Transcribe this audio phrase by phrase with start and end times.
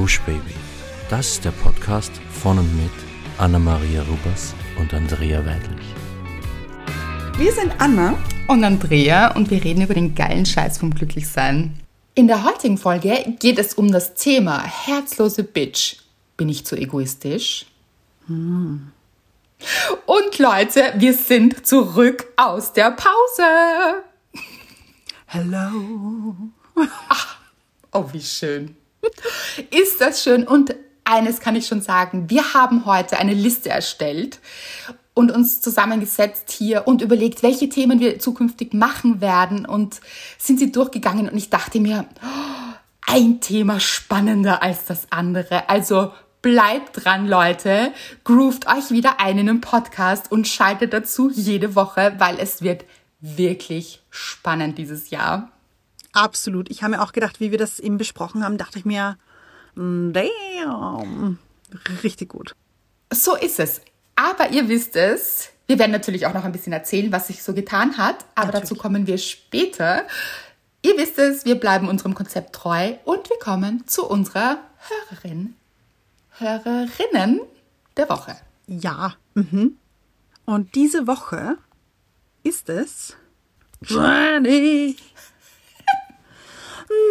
[0.00, 0.54] Gush Baby.
[1.10, 2.90] Das ist der Podcast von und mit
[3.36, 5.86] Anna-Maria Rubers und Andrea Weidlich.
[7.36, 8.16] Wir sind Anna
[8.48, 11.78] und Andrea und wir reden über den geilen Scheiß vom Glücklichsein.
[12.14, 15.96] In der heutigen Folge geht es um das Thema herzlose Bitch.
[16.38, 17.66] Bin ich zu egoistisch?
[18.26, 18.92] Hm.
[20.06, 24.02] Und Leute, wir sind zurück aus der Pause.
[25.26, 26.36] Hello.
[27.10, 27.36] Ach,
[27.92, 28.79] oh, wie schön.
[29.70, 30.46] Ist das schön?
[30.46, 34.40] Und eines kann ich schon sagen, wir haben heute eine Liste erstellt
[35.14, 40.00] und uns zusammengesetzt hier und überlegt, welche Themen wir zukünftig machen werden und
[40.38, 42.74] sind sie durchgegangen und ich dachte mir, oh,
[43.06, 45.68] ein Thema spannender als das andere.
[45.68, 47.92] Also bleibt dran, Leute,
[48.24, 52.84] groovt euch wieder ein in den Podcast und schaltet dazu jede Woche, weil es wird
[53.20, 55.50] wirklich spannend dieses Jahr.
[56.12, 56.70] Absolut.
[56.70, 59.16] Ich habe mir auch gedacht, wie wir das eben besprochen haben, dachte ich mir,
[59.74, 61.38] damn,
[62.02, 62.54] richtig gut.
[63.12, 63.80] So ist es.
[64.16, 67.54] Aber ihr wisst es, wir werden natürlich auch noch ein bisschen erzählen, was sich so
[67.54, 68.70] getan hat, aber natürlich.
[68.70, 70.04] dazu kommen wir später.
[70.82, 74.58] Ihr wisst es, wir bleiben unserem Konzept treu und wir kommen zu unserer
[75.10, 75.54] Hörerin,
[76.38, 77.40] Hörerinnen
[77.96, 78.36] der Woche.
[78.66, 79.14] Ja.
[79.34, 79.76] Mhm.
[80.44, 81.56] Und diese Woche
[82.42, 83.16] ist es
[83.82, 84.96] Jenny.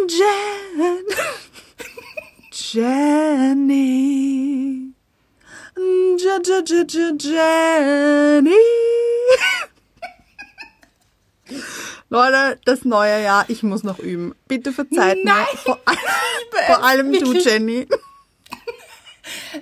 [0.08, 1.04] Jen.
[2.52, 4.00] Jenny.
[7.18, 8.52] Jenny.
[12.08, 14.34] Leute, das neue Jahr, ich muss noch üben.
[14.48, 15.58] Bitte verzeiht Nein, mir.
[15.58, 15.78] Vor,
[16.66, 17.86] vor allem du, Jenny.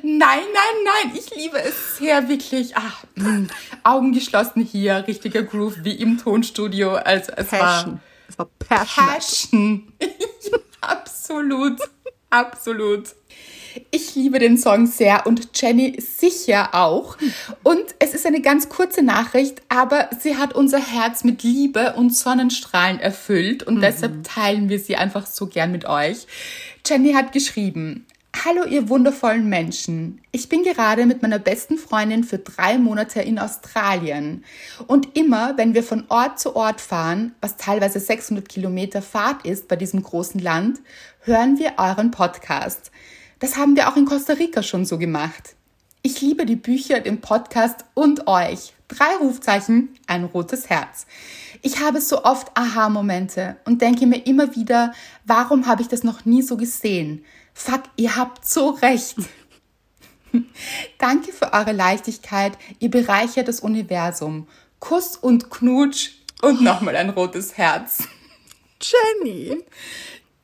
[0.02, 2.74] Nein, nein, nein, ich liebe es sehr, wirklich.
[2.76, 3.48] Ach, mh, mm,
[3.84, 6.94] Augen geschlossen hier, richtiger Groove wie im Tonstudio.
[6.94, 7.92] Also es Passion.
[7.92, 8.00] war.
[8.38, 9.06] Es war Passion.
[9.08, 9.92] Passion.
[10.80, 11.80] absolut,
[12.30, 13.14] absolut.
[13.90, 17.16] Ich liebe den Song sehr und Jenny sicher auch.
[17.62, 22.14] Und es ist eine ganz kurze Nachricht, aber sie hat unser Herz mit Liebe und
[22.14, 23.80] Sonnenstrahlen erfüllt und mhm.
[23.80, 26.26] deshalb teilen wir sie einfach so gern mit euch.
[26.86, 28.06] Jenny hat geschrieben,
[28.36, 30.20] Hallo ihr wundervollen Menschen.
[30.32, 34.44] Ich bin gerade mit meiner besten Freundin für drei Monate in Australien.
[34.86, 39.66] Und immer, wenn wir von Ort zu Ort fahren, was teilweise 600 Kilometer Fahrt ist
[39.66, 40.80] bei diesem großen Land,
[41.20, 42.92] hören wir euren Podcast.
[43.40, 45.56] Das haben wir auch in Costa Rica schon so gemacht.
[46.02, 48.74] Ich liebe die Bücher, den Podcast und euch.
[48.88, 51.06] Drei Rufzeichen, ein rotes Herz.
[51.62, 54.92] Ich habe so oft Aha-Momente und denke mir immer wieder,
[55.24, 57.24] warum habe ich das noch nie so gesehen?
[57.58, 59.16] Fuck, ihr habt so recht.
[60.98, 62.56] Danke für eure Leichtigkeit.
[62.78, 64.46] Ihr bereichert das Universum.
[64.78, 68.04] Kuss und Knutsch und nochmal ein rotes Herz.
[68.80, 69.64] Jenny.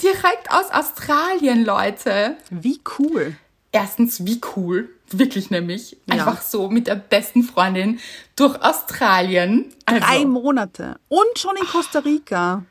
[0.03, 2.37] Direkt aus Australien, Leute.
[2.51, 3.37] Wie cool.
[3.71, 4.91] Erstens, wie cool.
[5.09, 5.97] Wirklich nämlich.
[6.07, 6.15] Ja.
[6.15, 8.01] Einfach so mit der besten Freundin
[8.35, 9.73] durch Australien.
[9.87, 10.05] Also.
[10.05, 10.99] Drei Monate.
[11.09, 12.65] Und schon in Costa Rica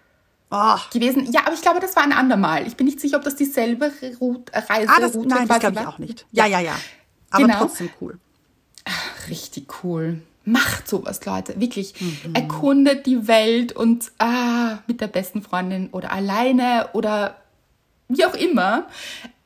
[0.54, 0.76] oh.
[0.94, 1.32] gewesen.
[1.32, 2.68] Ja, aber ich glaube, das war ein andermal.
[2.68, 3.92] Ich bin nicht sicher, ob das dieselbe
[4.22, 6.26] Route, Reise ah, das, Nein, das glaube ich auch nicht.
[6.32, 6.76] Ja, ja, ja.
[7.32, 7.58] Aber genau.
[7.60, 8.20] trotzdem cool.
[8.86, 10.22] Ach, richtig cool.
[10.46, 11.60] Macht sowas, Leute.
[11.60, 12.00] Wirklich.
[12.00, 12.36] Mhm.
[12.36, 17.38] Erkundet die Welt und ah, mit der besten Freundin oder alleine oder
[18.10, 18.88] wie auch immer.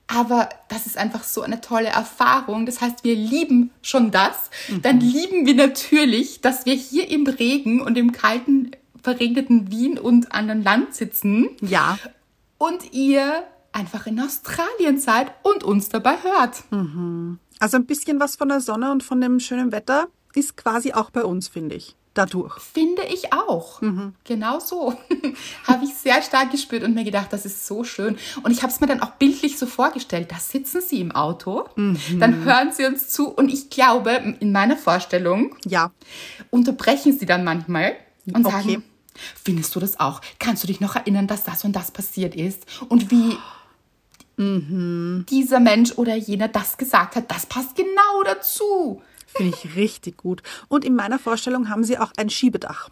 [0.07, 2.65] Aber das ist einfach so eine tolle Erfahrung.
[2.65, 4.49] Das heißt, wir lieben schon das.
[4.69, 4.81] Mhm.
[4.81, 8.71] Dann lieben wir natürlich, dass wir hier im Regen und im kalten
[9.03, 11.49] verregneten Wien und anderen Land sitzen.
[11.61, 11.97] Ja.
[12.57, 16.63] Und ihr einfach in Australien seid und uns dabei hört.
[16.71, 17.39] Mhm.
[17.59, 21.09] Also ein bisschen was von der Sonne und von dem schönen Wetter ist quasi auch
[21.09, 21.95] bei uns, finde ich.
[22.17, 22.59] Dadurch.
[22.59, 23.79] Finde ich auch.
[23.79, 24.15] Mhm.
[24.23, 24.95] Genau so.
[25.67, 28.17] habe ich sehr stark gespürt und mir gedacht, das ist so schön.
[28.41, 30.31] Und ich habe es mir dann auch bildlich so vorgestellt.
[30.31, 32.19] Da sitzen sie im Auto, mhm.
[32.19, 35.91] dann hören sie uns zu und ich glaube, in meiner Vorstellung ja.
[36.49, 37.95] unterbrechen sie dann manchmal
[38.33, 38.51] und okay.
[38.51, 38.83] sagen,
[39.43, 40.21] Findest du das auch?
[40.39, 42.65] Kannst du dich noch erinnern, dass das und das passiert ist?
[42.89, 43.37] Und wie
[44.37, 45.25] mhm.
[45.29, 49.01] dieser Mensch oder jener das gesagt hat, das passt genau dazu.
[49.25, 50.41] Finde ich richtig gut.
[50.67, 52.89] Und in meiner Vorstellung haben sie auch ein Schiebedach.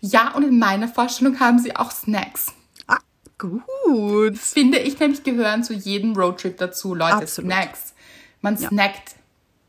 [0.00, 2.52] Ja, und in meiner Vorstellung haben sie auch Snacks.
[2.86, 2.98] Ah,
[3.38, 4.36] gut.
[4.36, 7.16] Finde ich nämlich gehören zu jedem Roadtrip dazu, Leute.
[7.16, 7.50] Absolut.
[7.50, 7.94] Snacks.
[8.42, 8.68] Man ja.
[8.68, 9.14] snackt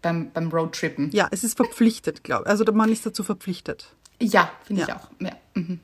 [0.01, 1.09] beim, beim Roadtrippen.
[1.11, 2.49] Ja, es ist verpflichtet, glaube ich.
[2.49, 3.95] Also man ist dazu verpflichtet.
[4.21, 4.87] Ja, finde ja.
[4.87, 5.09] ich auch.
[5.19, 5.31] Ja.
[5.53, 5.79] Mhm.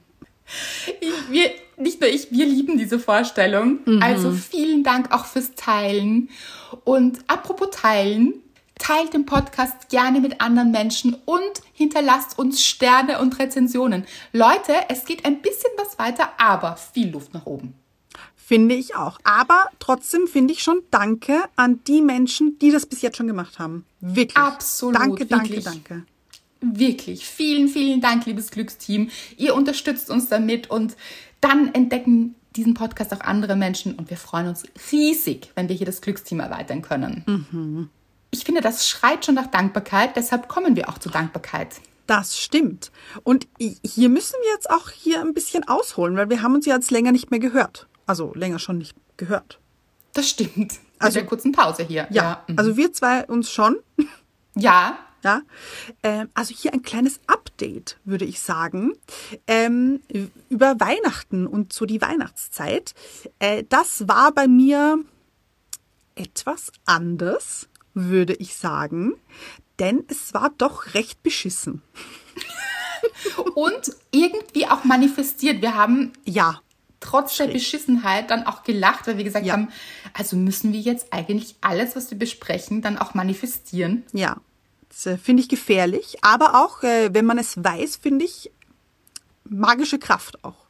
[1.30, 3.80] Wir, nicht nur ich, wir lieben diese Vorstellung.
[3.86, 4.02] Mhm.
[4.02, 6.30] Also vielen Dank auch fürs Teilen.
[6.84, 8.34] Und apropos Teilen,
[8.80, 14.06] teilt den Podcast gerne mit anderen Menschen und hinterlasst uns Sterne und Rezensionen.
[14.34, 17.76] Leute, es geht ein bisschen was weiter, aber viel Luft nach oben.
[18.36, 19.20] Finde ich auch.
[19.24, 23.60] Aber trotzdem finde ich schon Danke an die Menschen, die das bis jetzt schon gemacht
[23.60, 23.86] haben.
[24.00, 24.36] Wirklich.
[24.36, 25.64] Absolut, Danke, wirklich.
[25.64, 26.06] danke, danke.
[26.62, 27.26] Wirklich.
[27.26, 29.10] Vielen, vielen Dank, liebes Glücksteam.
[29.38, 30.96] Ihr unterstützt uns damit und
[31.42, 35.86] dann entdecken diesen Podcast auch andere Menschen und wir freuen uns riesig, wenn wir hier
[35.86, 37.90] das Glücksteam erweitern können.
[38.32, 41.76] Ich finde, das schreit schon nach Dankbarkeit, deshalb kommen wir auch zur Dankbarkeit.
[42.08, 42.92] Das stimmt.
[43.24, 46.74] Und hier müssen wir jetzt auch hier ein bisschen ausholen, weil wir haben uns ja
[46.76, 47.88] jetzt länger nicht mehr gehört.
[48.08, 49.60] Also länger schon nicht gehört.
[50.14, 50.72] Das stimmt.
[50.98, 52.08] Also- Also der kurzen Pause hier.
[52.10, 52.58] Ja, mhm.
[52.58, 53.78] also wir zwei uns schon.
[54.56, 54.98] ja.
[55.24, 55.42] Ja,
[56.04, 58.94] ähm, also hier ein kleines Update, würde ich sagen,
[59.48, 60.00] ähm,
[60.50, 62.94] über Weihnachten und so die Weihnachtszeit.
[63.40, 65.00] Äh, das war bei mir
[66.16, 69.14] etwas anders, würde ich sagen,
[69.80, 71.82] denn es war doch recht beschissen.
[73.56, 75.62] Und irgendwie auch manifestiert.
[75.62, 76.62] Wir haben Ja,
[77.00, 79.54] trotz der Beschissenheit dann auch gelacht, weil wir gesagt Ja.
[79.54, 79.70] haben,
[80.14, 84.04] also müssen wir jetzt eigentlich alles, was wir besprechen, dann auch manifestieren.
[84.12, 84.38] ja,
[85.06, 88.52] äh, finde ich gefährlich, aber auch, äh, wenn man es weiß, finde ich
[89.44, 90.68] magische Kraft auch.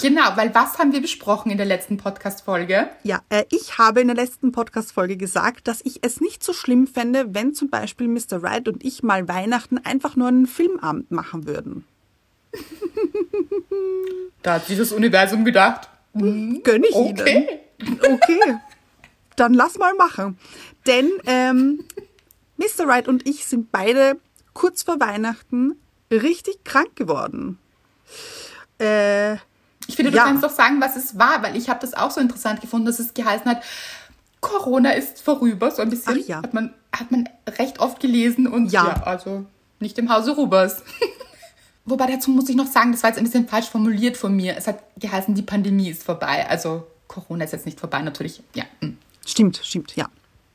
[0.00, 2.88] Genau, weil was haben wir besprochen in der letzten Podcast-Folge?
[3.02, 6.86] Ja, äh, ich habe in der letzten Podcast-Folge gesagt, dass ich es nicht so schlimm
[6.86, 8.42] fände, wenn zum Beispiel Mr.
[8.42, 11.84] Wright und ich mal Weihnachten einfach nur einen Filmabend machen würden.
[14.42, 15.88] Da hat sich das Universum gedacht.
[16.14, 17.60] Gönn ich Okay.
[17.80, 17.98] Ihnen.
[18.00, 18.56] Okay,
[19.36, 20.38] dann lass mal machen.
[20.86, 21.84] Denn ähm,
[22.62, 22.86] Mr.
[22.86, 24.16] Wright und ich sind beide
[24.54, 25.76] kurz vor Weihnachten
[26.10, 27.58] richtig krank geworden.
[28.80, 29.34] Äh,
[29.88, 30.24] Ich finde, du Ja.
[30.24, 33.00] kannst doch sagen, was es war, weil ich habe das auch so interessant gefunden, dass
[33.00, 33.62] es geheißen hat,
[34.40, 36.20] Corona ist vorüber, so ein bisschen.
[36.22, 36.36] Ach ja.
[36.42, 37.28] Hat man, hat man
[37.58, 38.86] recht oft gelesen und Ja.
[38.88, 39.44] ja, also
[39.80, 40.82] nicht im Hause Rubers.
[41.84, 44.56] Wobei dazu muss ich noch sagen, das war jetzt ein bisschen falsch formuliert von mir.
[44.56, 46.46] Es hat geheißen, die Pandemie ist vorbei.
[46.48, 48.40] Also Corona ist jetzt nicht vorbei, natürlich.
[48.54, 48.64] Ja.
[48.80, 48.96] mm.
[49.26, 50.08] Stimmt, stimmt, ja.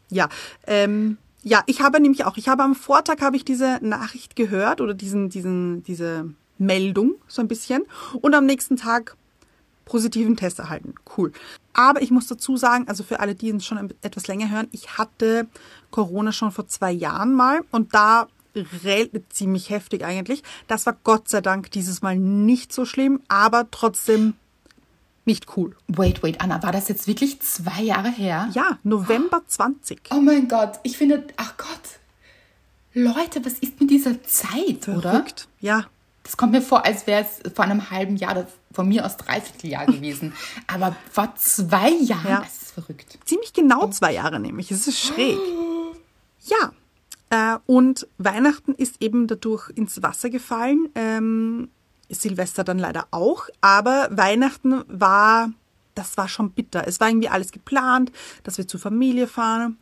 [0.10, 0.30] Ja,
[0.68, 4.82] ähm, ja, ich habe nämlich auch, ich habe am Vortag habe ich diese Nachricht gehört
[4.82, 7.84] oder diesen, diesen, diese Meldung so ein bisschen
[8.22, 9.16] und am nächsten Tag
[9.86, 10.96] positiven Test erhalten.
[11.18, 11.32] Cool.
[11.72, 14.98] Aber ich muss dazu sagen, also für alle, die uns schon etwas länger hören, ich
[14.98, 15.48] hatte
[15.90, 18.28] Corona schon vor zwei Jahren mal und da
[19.30, 20.44] ziemlich heftig eigentlich.
[20.68, 24.34] Das war Gott sei Dank dieses Mal nicht so schlimm, aber trotzdem
[25.28, 25.76] nicht cool.
[25.88, 28.50] Wait, wait, Anna, war das jetzt wirklich zwei Jahre her?
[28.54, 30.02] Ja, November 20.
[30.12, 31.68] Oh mein Gott, ich finde, ach Gott.
[32.94, 35.12] Leute, was ist mit dieser Zeit, oder?
[35.12, 35.48] Verrückt.
[35.60, 35.86] Ja,
[36.24, 39.18] Das kommt mir vor, als wäre es vor einem halben Jahr oder von mir aus
[39.18, 40.34] Dreivierteljahr gewesen.
[40.68, 42.40] Aber vor zwei Jahren, Ja.
[42.40, 43.20] das ist verrückt.
[43.26, 44.72] ziemlich genau zwei Jahre nämlich.
[44.72, 45.38] Es ist schräg.
[46.50, 46.72] Ja,
[47.56, 50.88] äh, und Weihnachten ist eben dadurch ins Wasser gefallen.
[50.96, 51.70] Ähm,
[52.10, 53.48] Silvester dann leider auch.
[53.62, 55.52] Aber Weihnachten war,
[55.96, 56.88] das war schon bitter.
[56.88, 58.12] Es war irgendwie alles geplant,
[58.44, 59.78] dass wir zur Familie fahren.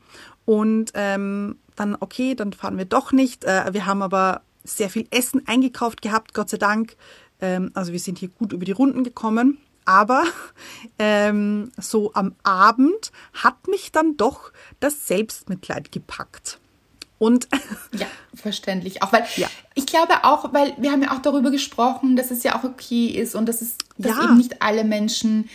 [0.45, 3.44] Und ähm, dann, okay, dann fahren wir doch nicht.
[3.45, 6.95] Äh, wir haben aber sehr viel Essen eingekauft gehabt, Gott sei Dank.
[7.39, 9.60] Ähm, also wir sind hier gut über die Runden gekommen.
[9.86, 10.24] Aber
[11.00, 16.60] ähm, so am Abend hat mich dann doch das Selbstmitleid gepackt.
[17.17, 17.47] Und
[17.97, 19.01] Ja, verständlich.
[19.03, 19.47] Auch weil, Ja.
[19.73, 23.07] ich glaube auch, weil wir haben ja auch darüber gesprochen, dass es ja auch okay
[23.07, 24.23] ist und dass es, dass Ja.
[24.25, 25.50] eben nicht alle Menschen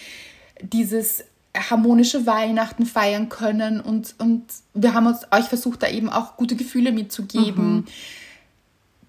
[0.62, 1.24] dieses
[1.56, 6.54] harmonische Weihnachten feiern können und, und wir haben uns euch versucht, da eben auch gute
[6.54, 7.86] Gefühle mitzugeben.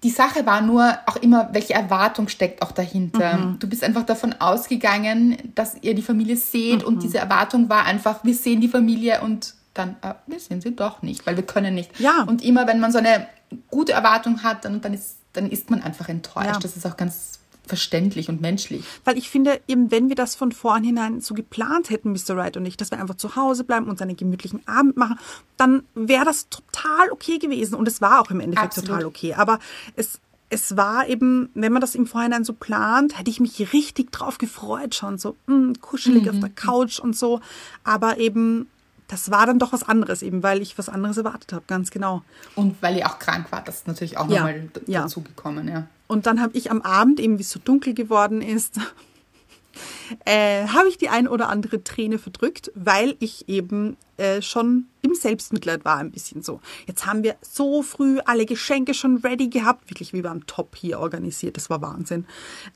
[0.02, 3.54] Die Sache war nur auch immer, welche Erwartung steckt auch dahinter.
[3.60, 8.24] Du bist einfach davon ausgegangen, dass ihr die Familie seht und diese Erwartung war einfach,
[8.24, 11.74] wir sehen die Familie und dann, äh, wir sehen sie doch nicht, weil wir können
[11.74, 11.98] nicht.
[11.98, 12.24] Ja.
[12.24, 13.26] Und immer, wenn man so eine
[13.70, 16.46] gute Erwartung hat, dann, dann, ist, dann ist man einfach enttäuscht.
[16.46, 16.58] Ja.
[16.58, 18.84] Das ist auch ganz verständlich und menschlich.
[19.04, 22.36] weil ich finde, eben wenn wir das von vornherein so geplant hätten, Mr.
[22.36, 25.18] Wright und ich, dass wir einfach zu Hause bleiben und einen gemütlichen Abend machen,
[25.56, 27.76] dann wäre das total okay gewesen.
[27.76, 28.90] Und es war auch im Endeffekt Absolut.
[28.90, 29.34] total okay.
[29.34, 29.58] Aber
[29.94, 30.18] es,
[30.50, 34.38] es war eben, wenn man das im Vorhinein so plant, hätte ich mich richtig drauf
[34.38, 35.16] gefreut schon.
[35.16, 37.40] So mh, kuschelig auf der Couch und so.
[37.84, 38.68] Aber eben,
[39.12, 42.22] das war dann doch was anderes, eben weil ich was anderes erwartet habe, ganz genau.
[42.54, 44.36] Und weil ihr auch krank wart, das ist natürlich auch Ja.
[44.36, 45.02] nochmal Ja.
[45.02, 45.68] dazugekommen.
[45.68, 45.86] Ja.
[46.06, 48.78] Und dann habe ich am Abend, eben wie es so dunkel geworden ist,
[50.24, 55.14] äh, habe ich die ein oder andere Träne verdrückt, weil ich eben äh, schon im
[55.14, 56.60] Selbstmitleid war, ein bisschen so.
[56.86, 61.00] Jetzt haben wir so früh alle Geschenke schon ready gehabt, wirklich wie beim Top hier
[61.00, 62.26] organisiert, das war Wahnsinn.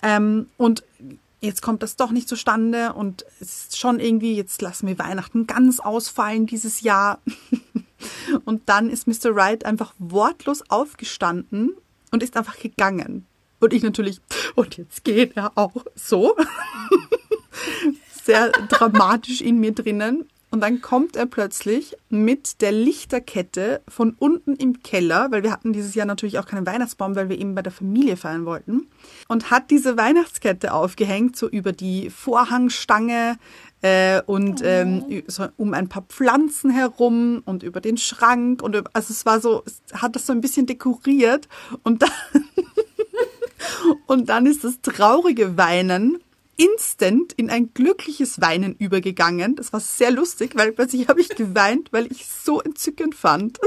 [0.03, 0.83] Ähm, und
[1.47, 5.47] jetzt kommt das doch nicht zustande und es ist schon irgendwie, jetzt lassen wir Weihnachten
[5.47, 7.21] ganz ausfallen dieses Jahr.
[8.45, 9.35] Und dann ist Mr.
[9.35, 11.75] Wright einfach wortlos aufgestanden
[12.11, 13.27] und ist einfach gegangen.
[13.59, 14.21] Und ich natürlich,
[14.55, 16.37] und jetzt geht er auch so.
[18.25, 20.29] sehr dramatisch in mir drinnen.
[20.57, 25.75] Und dann kommt er plötzlich mit der Lichterkette von unten im Keller, weil wir hatten
[25.75, 28.89] dieses Jahr natürlich auch keinen Weihnachtsbaum, weil wir eben bei der Familie feiern wollten.
[29.29, 33.37] Und hat diese Weihnachtskette aufgehängt, so über die Vorhangstange
[33.83, 38.63] äh, und ähm, so um ein paar Pflanzen herum und über den Schrank.
[38.63, 41.51] Und also es war so, es hat das so ein bisschen dekoriert.
[41.83, 42.11] Und dann,
[44.07, 46.17] und dann ist das traurige Weinen
[46.57, 49.57] instant in ein glückliches Weinen übergegangen.
[49.57, 53.59] Das war sehr lustig, weil plötzlich habe ich geweint, weil ich es so entzückend fand.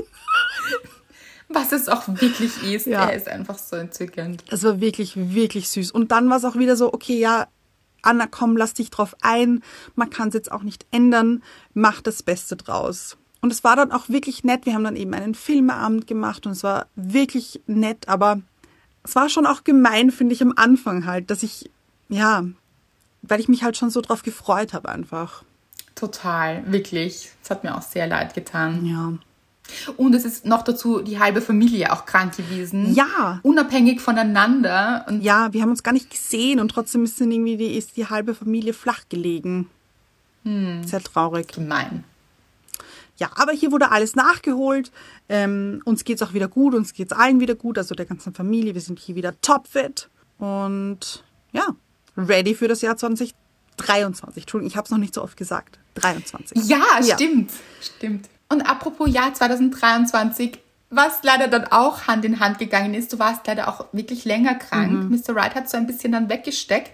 [1.48, 2.86] Was es auch wirklich ist.
[2.86, 3.10] Ja.
[3.10, 4.44] Er ist einfach so entzückend.
[4.50, 5.92] Das war wirklich, wirklich süß.
[5.92, 7.48] Und dann war es auch wieder so, okay, ja,
[8.02, 9.64] Anna, komm, lass dich drauf ein.
[9.96, 11.44] Man kann es jetzt auch nicht ändern.
[11.74, 13.18] Mach das Beste draus.
[13.42, 14.66] Und es war dann auch wirklich nett.
[14.66, 18.42] Wir haben dann eben einen Filmeabend gemacht und es war wirklich nett, aber
[19.04, 21.72] es war schon auch gemein, finde ich, am Anfang halt, dass ich,
[22.10, 22.44] ja,
[23.22, 25.44] weil ich mich halt schon so drauf gefreut habe einfach.
[25.96, 27.32] Total, wirklich.
[27.44, 28.86] Es hat mir auch sehr leid getan.
[28.86, 29.14] Ja.
[29.98, 32.94] Und es ist noch dazu die halbe Familie auch krank gewesen.
[32.94, 33.40] Ja.
[33.44, 35.06] Unabhängig voneinander.
[35.08, 38.08] Und ja, wir haben uns gar nicht gesehen und trotzdem ist, irgendwie die, ist die
[38.08, 39.70] halbe Familie flach gelegen.
[40.44, 40.84] Hm.
[40.84, 41.50] Sehr traurig.
[41.50, 42.04] Gemein.
[43.18, 44.92] Ja, aber hier wurde alles nachgeholt.
[45.28, 48.34] Ähm, uns es auch wieder gut, uns geht es allen wieder gut, also der ganzen
[48.34, 48.74] Familie.
[48.74, 51.76] Wir sind hier wieder topfit und ja,
[52.28, 54.44] ready für das Jahr 2023.
[54.44, 55.80] Entschuldigung, ich habe es noch nicht so oft gesagt.
[55.96, 56.66] 23.
[56.66, 57.52] Ja, ja, stimmt.
[57.82, 58.30] Stimmt.
[58.50, 60.60] Und apropos Jahr 2023,
[60.90, 64.56] was leider dann auch Hand in Hand gegangen ist, du warst leider auch wirklich länger
[64.56, 64.92] krank.
[64.92, 65.10] Mhm.
[65.10, 65.36] Mr.
[65.36, 66.92] Wright hat so ein bisschen dann weggesteckt.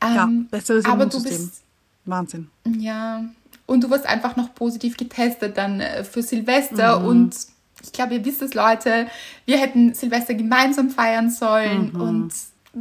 [0.00, 1.62] Ähm, ja, besseres aber du bist
[2.04, 2.50] Wahnsinn.
[2.78, 3.24] Ja,
[3.66, 7.06] und du wirst einfach noch positiv getestet dann äh, für Silvester mhm.
[7.06, 7.36] und
[7.82, 9.06] ich glaube, ihr wisst es, Leute,
[9.44, 12.00] wir hätten Silvester gemeinsam feiern sollen mhm.
[12.00, 12.32] und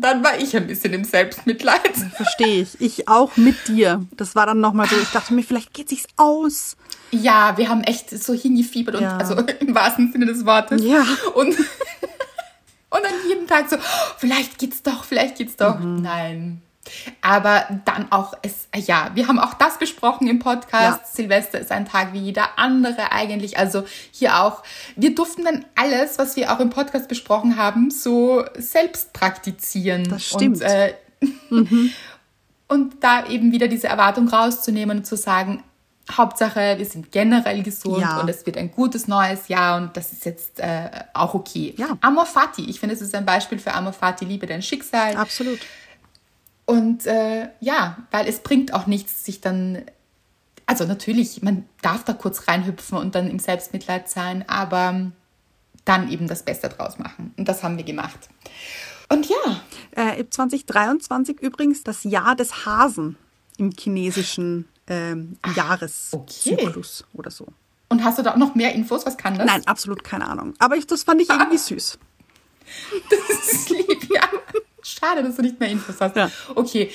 [0.01, 1.95] dann war ich ein bisschen im Selbstmitleid.
[2.15, 2.79] Verstehe ich.
[2.81, 4.05] Ich auch mit dir.
[4.15, 6.77] Das war dann nochmal so, ich dachte mir, vielleicht geht sich's aus.
[7.11, 9.17] Ja, wir haben echt so hingefiebert und ja.
[9.17, 10.83] also im wahrsten Sinne des Wortes.
[10.83, 11.05] Ja.
[11.35, 11.59] Und, und
[12.91, 13.77] dann jeden Tag so,
[14.17, 15.79] vielleicht geht's doch, vielleicht geht's doch.
[15.79, 16.01] Mhm.
[16.01, 16.61] Nein.
[17.21, 20.99] Aber dann auch, es, ja, wir haben auch das besprochen im Podcast.
[20.99, 21.05] Ja.
[21.05, 23.57] Silvester ist ein Tag wie jeder andere eigentlich.
[23.57, 24.63] Also hier auch.
[24.95, 30.03] Wir durften dann alles, was wir auch im Podcast besprochen haben, so selbst praktizieren.
[30.05, 30.57] Das stimmt.
[30.57, 30.93] Und, äh,
[31.49, 31.91] mhm.
[32.67, 35.63] und da eben wieder diese Erwartung rauszunehmen und zu sagen,
[36.11, 38.19] Hauptsache, wir sind generell gesund ja.
[38.19, 41.73] und es wird ein gutes neues Jahr und das ist jetzt äh, auch okay.
[41.77, 41.97] Ja.
[42.01, 45.17] Amor Fati, ich finde, es ist ein Beispiel für Amor Fati, liebe dein Schicksal.
[45.17, 45.59] Absolut.
[46.67, 49.83] Und äh, ja, weil es bringt auch nichts, sich dann,
[50.65, 55.11] also natürlich, man darf da kurz reinhüpfen und dann im Selbstmitleid sein, aber
[55.85, 57.33] dann eben das Beste draus machen.
[57.37, 58.29] Und das haben wir gemacht.
[59.07, 59.61] Und ja.
[59.91, 63.15] Äh, 2023 übrigens das Jahr des Hasen
[63.57, 67.17] im chinesischen ähm, Jahreszyklus okay.
[67.17, 67.47] oder so.
[67.87, 69.05] Und hast du da auch noch mehr Infos?
[69.05, 69.47] Was kann das?
[69.47, 70.53] Nein, absolut keine Ahnung.
[70.59, 71.59] Aber ich, das fand ich irgendwie ah.
[71.59, 71.97] süß.
[73.09, 74.29] Das ist lieb, ja.
[74.87, 76.15] Schade, dass du nicht mehr Infos hast.
[76.15, 76.31] Ja.
[76.55, 76.89] Okay,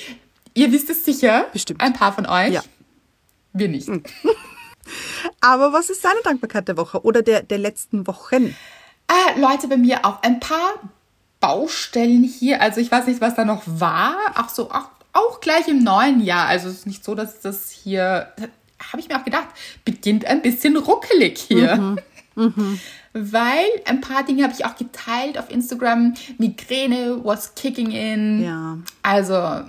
[0.53, 1.45] ihr wisst es sicher.
[1.53, 1.81] Bestimmt.
[1.81, 2.53] Ein paar von euch.
[2.53, 2.63] Ja.
[3.53, 3.87] Wir nicht.
[3.87, 4.03] Hm.
[5.41, 8.55] Aber was ist deine Dankbarkeit der Woche oder der, der letzten Wochen?
[9.07, 10.73] Äh, Leute, bei mir auch ein paar
[11.39, 12.61] Baustellen hier.
[12.61, 14.17] Also ich weiß nicht, was da noch war.
[14.33, 16.47] Ach so, auch, auch gleich im neuen Jahr.
[16.47, 18.33] Also es ist nicht so, dass das hier,
[18.91, 19.47] habe ich mir auch gedacht,
[19.85, 21.75] beginnt ein bisschen ruckelig hier.
[21.75, 21.99] Mhm.
[22.35, 22.79] Mhm
[23.13, 26.15] weil ein paar Dinge habe ich auch geteilt auf Instagram.
[26.39, 28.43] Migräne was kicking in.
[28.43, 28.77] Ja.
[29.03, 29.61] Also,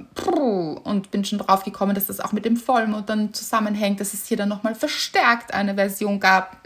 [0.84, 4.26] und bin schon drauf gekommen, dass das auch mit dem Vollmond dann zusammenhängt, dass es
[4.26, 6.56] hier dann nochmal verstärkt eine Version gab.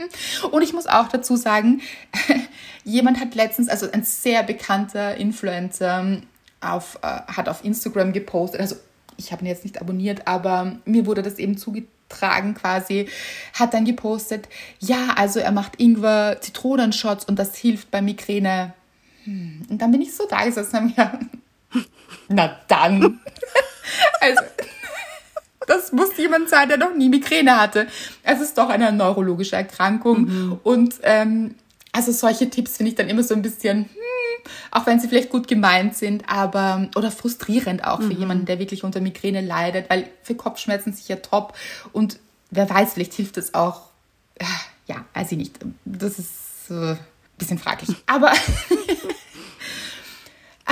[0.50, 1.82] und ich muss auch dazu sagen,
[2.84, 6.16] jemand hat letztens, also ein sehr bekannter Influencer,
[6.62, 8.76] auf, äh, hat auf Instagram gepostet, also
[9.16, 13.08] ich habe ihn jetzt nicht abonniert, aber mir wurde das eben zugetragen tragen quasi,
[13.54, 18.74] hat dann gepostet, ja, also er macht Ingwer Zitronenshots und das hilft bei Migräne.
[19.24, 21.84] Hm, und dann bin ich so da gesessen und habe mir,
[22.28, 23.20] na dann.
[24.20, 24.42] also,
[25.66, 27.86] das muss jemand sein, der noch nie Migräne hatte.
[28.22, 30.22] Es ist doch eine neurologische Erkrankung.
[30.22, 30.60] Mhm.
[30.64, 31.54] Und ähm,
[31.92, 33.86] also solche Tipps finde ich dann immer so ein bisschen, hm,
[34.70, 38.18] auch wenn sie vielleicht gut gemeint sind, aber oder frustrierend auch für mhm.
[38.18, 41.54] jemanden, der wirklich unter Migräne leidet, weil für Kopfschmerzen sicher top
[41.92, 42.18] und
[42.50, 43.82] wer weiß, vielleicht hilft es auch.
[44.36, 44.44] Äh,
[44.86, 45.58] ja, weiß ich nicht.
[45.84, 46.98] Das ist äh, ein
[47.38, 47.96] bisschen fraglich.
[48.06, 48.32] Aber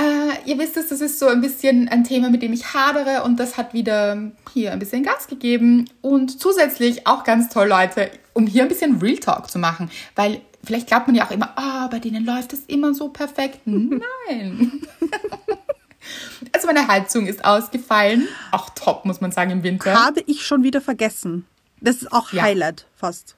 [0.01, 3.23] Äh, ihr wisst es, das ist so ein bisschen ein Thema, mit dem ich hadere
[3.23, 5.89] und das hat wieder hier ein bisschen Gas gegeben.
[6.01, 10.41] Und zusätzlich auch ganz toll, Leute, um hier ein bisschen Real Talk zu machen, weil
[10.63, 13.61] vielleicht glaubt man ja auch immer, ah, oh, bei denen läuft es immer so perfekt.
[13.65, 14.81] Nein.
[16.53, 18.27] Also meine Heizung ist ausgefallen.
[18.51, 19.93] Auch top, muss man sagen, im Winter.
[19.93, 21.45] Habe ich schon wieder vergessen.
[21.79, 22.43] Das ist auch Ja.
[22.43, 23.35] Highlight fast.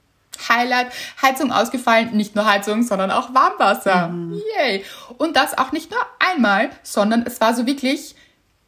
[0.50, 0.88] Highlight,
[1.22, 4.08] Heizung ausgefallen, nicht nur Heizung, sondern auch Warmwasser.
[4.10, 4.42] Mhm.
[4.58, 4.84] Yay.
[5.18, 8.16] Und das auch nicht nur einmal, sondern es war so wirklich,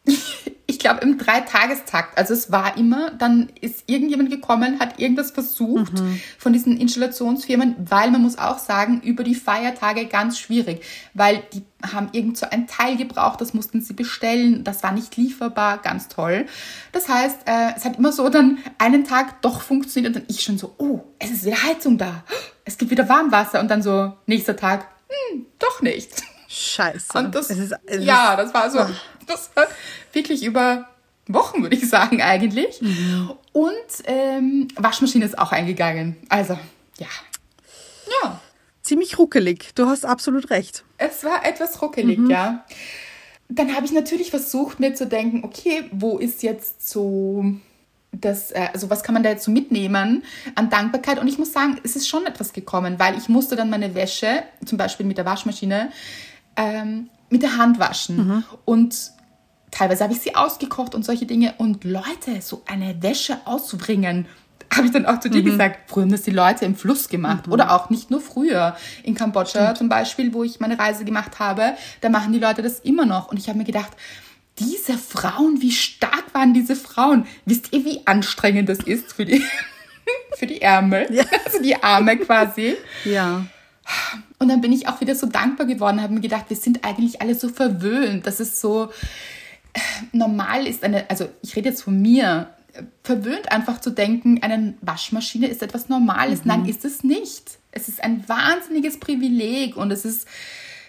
[0.03, 0.54] ich
[0.85, 2.17] glaube, im Dreitagestakt.
[2.17, 6.21] Also es war immer, dann ist irgendjemand gekommen, hat irgendwas versucht Mhm.
[6.37, 10.83] von diesen Installationsfirmen, weil man muss auch sagen, über die Feiertage ganz schwierig,
[11.15, 15.17] weil die haben irgend so ein Teil gebraucht, das mussten sie bestellen, das war nicht
[15.17, 16.45] lieferbar, ganz toll.
[16.91, 20.43] Das heißt, äh, es hat immer so dann einen Tag doch funktioniert und dann ich
[20.43, 22.23] schon so, oh, es ist wieder Heizung da,
[22.63, 24.87] es gibt wieder Warmwasser und dann so nächster Tag,
[25.31, 26.11] hm, doch nicht.
[26.55, 27.17] Scheiße.
[27.17, 28.79] Und das, es ist, es ja, das war so,
[29.27, 29.67] das war
[30.13, 30.87] wirklich über
[31.27, 32.81] Wochen, würde ich sagen, eigentlich.
[33.51, 33.73] Und
[34.05, 36.15] ähm, Waschmaschine ist auch eingegangen.
[36.29, 36.57] Also,
[36.97, 37.07] ja.
[38.23, 38.39] Ja,
[38.81, 39.71] ziemlich ruckelig.
[39.75, 40.85] Du hast absolut recht.
[40.97, 42.63] es war etwas ruckelig, ja.
[43.49, 47.43] Dann habe ich natürlich versucht, mir zu denken, okay, wo ist jetzt so
[48.11, 50.23] das, äh, also was kann man da jetzt so mitnehmen
[50.55, 51.19] an Dankbarkeit?
[51.19, 54.43] Und ich muss sagen, es ist schon etwas gekommen, weil ich musste dann meine Wäsche,
[54.65, 55.91] zum Beispiel mit der Waschmaschine,
[56.55, 58.43] ähm, mit der Hand waschen.
[58.65, 59.11] Und
[59.71, 61.55] teilweise habe ich sie ausgekocht und solche Dinge.
[61.57, 64.27] Und Leute, so eine Wäsche auszubringen,
[64.73, 67.47] habe ich dann auch zu dir gesagt, früher haben das die Leute im Fluss gemacht.
[67.47, 68.75] Oder auch nicht nur früher.
[69.03, 72.79] In Kambodscha zum Beispiel, wo ich meine Reise gemacht habe, da machen die Leute das
[72.79, 73.29] immer noch.
[73.29, 73.91] Und ich habe mir gedacht,
[74.59, 77.27] diese Frauen, wie stark waren diese Frauen?
[77.45, 79.43] Wisst ihr, wie anstrengend das ist für die,
[80.37, 81.07] für die Ärmel?
[81.11, 81.23] Ja.
[81.45, 82.75] Also die Arme quasi.
[83.05, 83.45] Ja.
[84.39, 87.21] Und dann bin ich auch wieder so dankbar geworden, habe mir gedacht, wir sind eigentlich
[87.21, 88.89] alle so verwöhnt, dass es so
[89.73, 89.79] äh,
[90.11, 92.49] normal ist, eine, also ich rede jetzt von mir,
[93.03, 96.45] verwöhnt einfach zu denken, eine Waschmaschine ist etwas Normales.
[96.45, 97.57] Nein, ist es nicht.
[97.71, 100.27] Es ist ein wahnsinniges Privileg und es ist,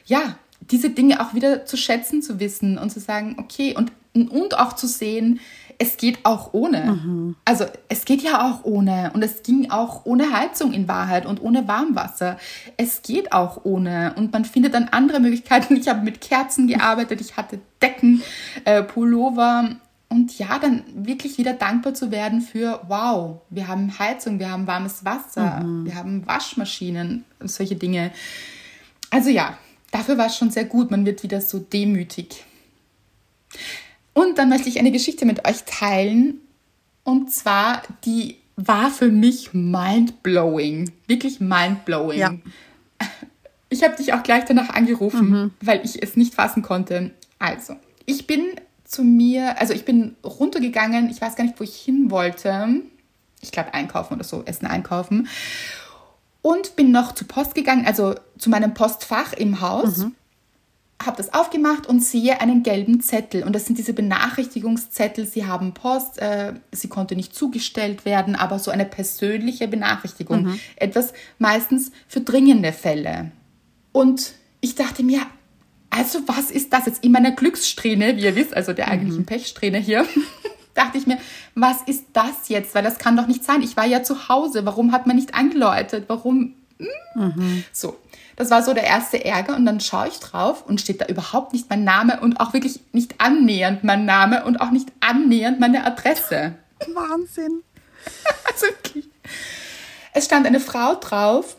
[0.07, 4.59] ja, diese Dinge auch wieder zu schätzen zu wissen und zu sagen, okay, und, und
[4.59, 5.41] auch zu sehen,
[5.79, 7.35] es geht auch ohne.
[7.45, 11.43] Also es geht ja auch ohne und es ging auch ohne Heizung in Wahrheit und
[11.43, 12.39] ohne Warmwasser.
[12.77, 15.77] Es geht auch ohne und man findet dann andere Möglichkeiten.
[15.77, 18.23] Ich habe mit Kerzen gearbeitet, ich hatte Decken,
[18.65, 19.77] äh, Pullover
[20.09, 24.67] und ja, dann wirklich wieder dankbar zu werden für, wow, wir haben Heizung, wir haben
[24.67, 28.13] warmes Wasser, wir haben Waschmaschinen, solche Dinge.
[29.11, 29.59] Also ja,
[29.91, 30.91] dafür war es schon sehr gut.
[30.91, 32.45] Man wird wieder so demütig.
[34.17, 36.41] Und dann möchte ich eine Geschichte mit euch teilen.
[37.05, 40.91] Und zwar, die war für mich mindblowing.
[41.07, 42.19] Wirklich mindblowing.
[42.19, 42.35] Ja.
[43.69, 47.11] Ich habe dich auch gleich danach angerufen, weil ich es nicht fassen konnte.
[47.39, 47.77] Also,
[48.07, 48.43] ich bin
[48.85, 52.81] zu mir, also ich bin runtergegangen, ich weiß gar nicht, wo ich hin wollte.
[53.43, 55.29] Ich glaube einkaufen oder so, Essen einkaufen.
[56.41, 60.07] Und bin noch zur Post gegangen, also zu meinem Postfach im Haus.
[61.05, 63.43] Habe das aufgemacht und sehe einen gelben Zettel.
[63.43, 65.27] Und das sind diese Benachrichtigungszettel.
[65.27, 70.59] Sie haben Post, äh, sie konnte nicht zugestellt werden, aber so eine persönliche Benachrichtigung.
[70.77, 73.31] Etwas meistens für dringende Fälle.
[73.93, 75.21] Und ich dachte mir,
[75.91, 79.79] also was ist das jetzt in meiner Glückssträhne, wie ihr wisst, also der eigentlichen Pechsträhne
[79.79, 80.07] hier,
[80.75, 81.19] dachte ich mir,
[81.55, 82.75] was ist das jetzt?
[82.75, 83.63] Weil das kann doch nicht sein.
[83.63, 84.67] Ich war ja zu Hause.
[84.67, 86.05] Warum hat man nicht angeläutet?
[86.09, 86.55] Warum?
[87.15, 87.65] Hm?
[87.73, 87.97] So,
[88.37, 91.55] das war so der erste Ärger und dann schaue ich drauf und steht da überhaupt
[91.55, 95.85] nicht mein Name und auch wirklich nicht annähernd mein Name und auch nicht annähernd meine
[95.85, 96.55] Adresse.
[96.95, 97.63] Wahnsinn.
[98.49, 99.07] Also wirklich.
[100.13, 101.57] Es stand eine Frau drauf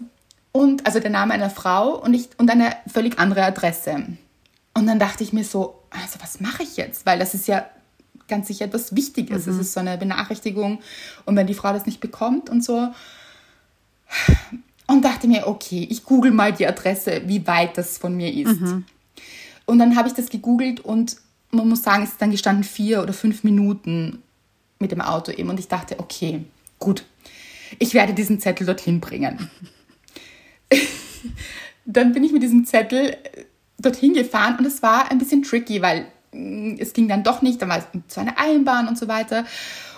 [0.53, 4.05] und also der Name einer Frau und ich und eine völlig andere Adresse.
[4.73, 7.05] Und dann dachte ich mir so, also was mache ich jetzt?
[7.05, 7.65] Weil das ist ja
[8.27, 9.47] ganz sicher etwas Wichtiges.
[9.47, 10.79] Es ist so eine Benachrichtigung
[11.25, 12.93] und wenn die Frau das nicht bekommt und so.
[14.87, 18.59] Und dachte mir, okay, ich google mal die Adresse, wie weit das von mir ist.
[19.65, 21.17] Und dann habe ich das gegoogelt und
[21.51, 24.23] man muss sagen, es ist dann gestanden vier oder fünf Minuten
[24.79, 25.49] mit dem Auto eben.
[25.49, 26.45] Und ich dachte, okay,
[26.79, 27.03] gut,
[27.79, 29.49] ich werde diesen Zettel dorthin bringen.
[31.85, 33.45] dann bin ich mit diesem Zettel äh,
[33.79, 36.07] dorthin gefahren und es war ein bisschen tricky, weil
[36.79, 39.45] es ging dann doch nicht, dann war es zu einer Eisenbahn und so weiter.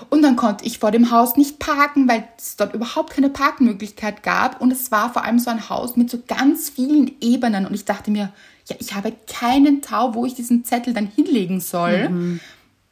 [0.09, 4.23] Und dann konnte ich vor dem Haus nicht parken, weil es dort überhaupt keine Parkmöglichkeit
[4.23, 4.61] gab.
[4.61, 7.65] Und es war vor allem so ein Haus mit so ganz vielen Ebenen.
[7.65, 8.31] Und ich dachte mir,
[8.67, 12.39] ja, ich habe keinen Tau, wo ich diesen Zettel dann hinlegen soll.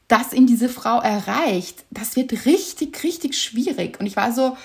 [0.08, 4.00] Das in diese Frau erreicht, das wird richtig, richtig schwierig.
[4.00, 4.58] Und ich war so,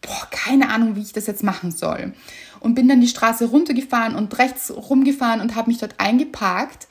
[0.00, 2.12] boah, keine Ahnung, wie ich das jetzt machen soll.
[2.60, 6.88] Und bin dann die Straße runtergefahren und rechts rumgefahren und habe mich dort eingeparkt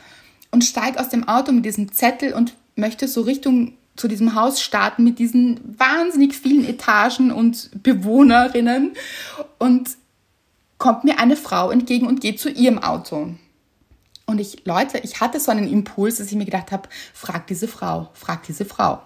[0.52, 4.62] und steige aus dem Auto mit diesem Zettel und möchte so Richtung zu diesem Haus
[4.62, 8.94] starten mit diesen wahnsinnig vielen Etagen und Bewohnerinnen
[9.60, 9.90] und
[10.78, 13.36] kommt mir eine Frau entgegen und geht zu ihrem Auto.
[14.26, 17.68] Und ich, Leute, ich hatte so einen Impuls, dass ich mir gedacht habe, frag diese
[17.68, 19.02] Frau, frag diese Frau.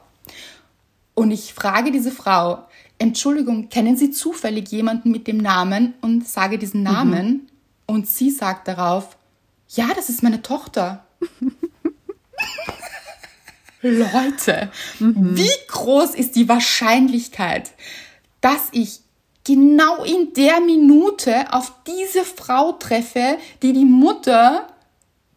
[1.16, 2.66] Und ich frage diese Frau,
[2.98, 7.42] Entschuldigung, kennen Sie zufällig jemanden mit dem Namen und sage diesen Namen mhm.
[7.88, 9.18] und sie sagt darauf,
[9.68, 11.05] ja, das ist meine Tochter.
[13.82, 15.38] Leute, mhm.
[15.38, 17.72] wie groß ist die Wahrscheinlichkeit,
[18.42, 19.02] dass ich
[19.44, 24.68] genau in der Minute auf diese Frau treffe, die die Mutter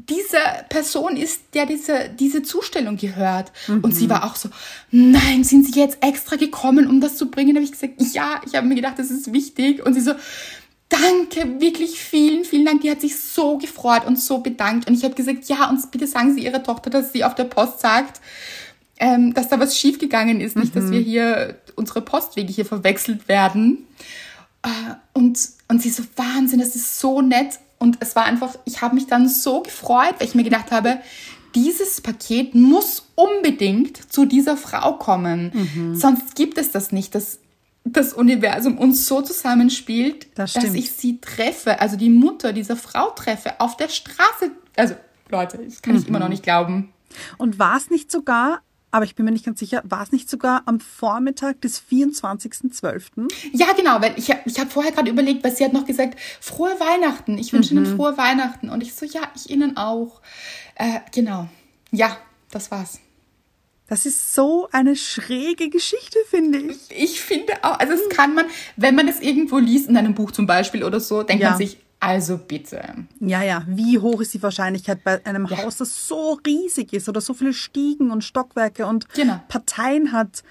[0.09, 3.53] dieser Person ist, der diese, diese Zustellung gehört.
[3.67, 3.81] Mhm.
[3.81, 4.11] Und sie mhm.
[4.11, 4.49] war auch so,
[4.91, 7.55] nein, sind Sie jetzt extra gekommen, um das zu bringen?
[7.55, 9.85] Da habe ich gesagt, ja, ich habe mir gedacht, das ist wichtig.
[9.85, 10.13] Und sie so,
[10.89, 12.81] danke, wirklich vielen, vielen Dank.
[12.81, 14.89] Die hat sich so gefreut und so bedankt.
[14.89, 17.45] Und ich habe gesagt, ja, und bitte sagen Sie Ihrer Tochter, dass sie auf der
[17.45, 18.21] Post sagt,
[18.99, 20.57] ähm, dass da was schiefgegangen ist.
[20.57, 20.63] Mhm.
[20.63, 20.93] Nicht, dass mhm.
[20.93, 23.87] wir hier, unsere Postwege hier verwechselt werden.
[24.63, 24.69] Äh,
[25.13, 27.59] und, und sie so, Wahnsinn, das ist so nett.
[27.79, 30.99] Und es war einfach, ich habe mich dann so gefreut, weil ich mir gedacht habe,
[31.55, 35.53] dieses Paket muss unbedingt zu dieser Frau kommen.
[35.55, 35.95] Mhm.
[35.95, 37.39] Sonst gibt es das nicht, dass
[37.97, 43.11] das Universum uns so zusammenspielt, das dass ich sie treffe, also die Mutter dieser Frau
[43.11, 44.51] treffe, auf der Straße.
[44.77, 44.95] Also,
[45.31, 46.01] Leute, das kann mhm.
[46.01, 46.33] ich immer noch mhm.
[46.33, 46.93] nicht glauben.
[47.37, 50.31] Und war es nicht sogar aber ich bin mir nicht ganz sicher, war es nicht
[50.31, 53.29] sogar am Vormittag des 24.12.?
[53.53, 56.75] Ja, genau, weil ich, ich habe vorher gerade überlegt, weil sie hat noch gesagt, frohe
[56.81, 57.85] Weihnachten, ich wünsche mhm.
[57.85, 58.71] Ihnen frohe Weihnachten.
[58.71, 60.23] Und ich so, ja, ich Ihnen auch.
[60.75, 61.49] Äh, genau,
[61.91, 62.17] ja,
[62.51, 63.01] das war's.
[63.89, 66.77] Das ist so eine schräge Geschichte, finde ich.
[66.91, 68.45] Ich finde auch, also das kann man,
[68.77, 71.51] wenn man es irgendwo liest, in einem Buch zum Beispiel oder so, denkt ja.
[71.51, 72.83] man sich, also bitte.
[73.19, 73.65] Ja, ja.
[73.67, 75.59] Wie hoch ist die Wahrscheinlichkeit bei einem ja.
[75.59, 79.41] Haus, das so riesig ist oder so viele Stiegen und Stockwerke und genau.
[79.49, 80.45] Parteien hat,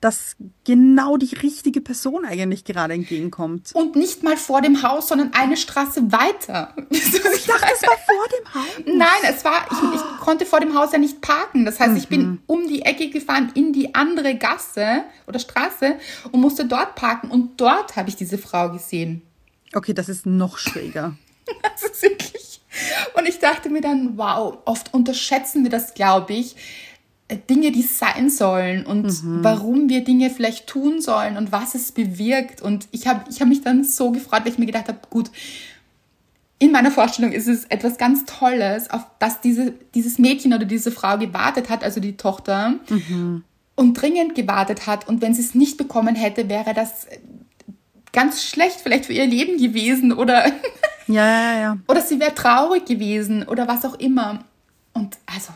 [0.00, 3.72] dass genau die richtige Person eigentlich gerade entgegenkommt.
[3.74, 6.74] Und nicht mal vor dem Haus, sondern eine Straße weiter.
[6.90, 8.68] Ich dachte, es war vor dem Haus.
[8.86, 11.64] Nein, es war, ich, ich konnte vor dem Haus ja nicht parken.
[11.64, 11.96] Das heißt, mhm.
[11.96, 12.38] ich bin mhm.
[12.46, 15.94] um die Ecke gefahren in die andere Gasse oder Straße
[16.30, 17.30] und musste dort parken.
[17.30, 19.22] Und dort habe ich diese Frau gesehen.
[19.74, 21.16] Okay, das ist noch schräger.
[21.62, 22.60] das ist wirklich.
[23.16, 26.56] Und ich dachte mir dann, wow, oft unterschätzen wir das, glaube ich.
[27.28, 29.42] Äh, Dinge, die sein sollen und mhm.
[29.42, 32.60] warum wir Dinge vielleicht tun sollen und was es bewirkt.
[32.60, 35.30] Und ich habe ich hab mich dann so gefreut, weil ich mir gedacht habe, gut,
[36.58, 40.90] in meiner Vorstellung ist es etwas ganz Tolles, auf das diese, dieses Mädchen oder diese
[40.90, 43.44] Frau gewartet hat, also die Tochter, mhm.
[43.76, 45.08] und dringend gewartet hat.
[45.08, 47.06] Und wenn sie es nicht bekommen hätte, wäre das
[48.12, 50.46] ganz schlecht vielleicht für ihr Leben gewesen oder
[51.06, 51.78] ja, ja, ja.
[51.88, 54.44] oder sie wäre traurig gewesen oder was auch immer.
[54.94, 55.52] Und also,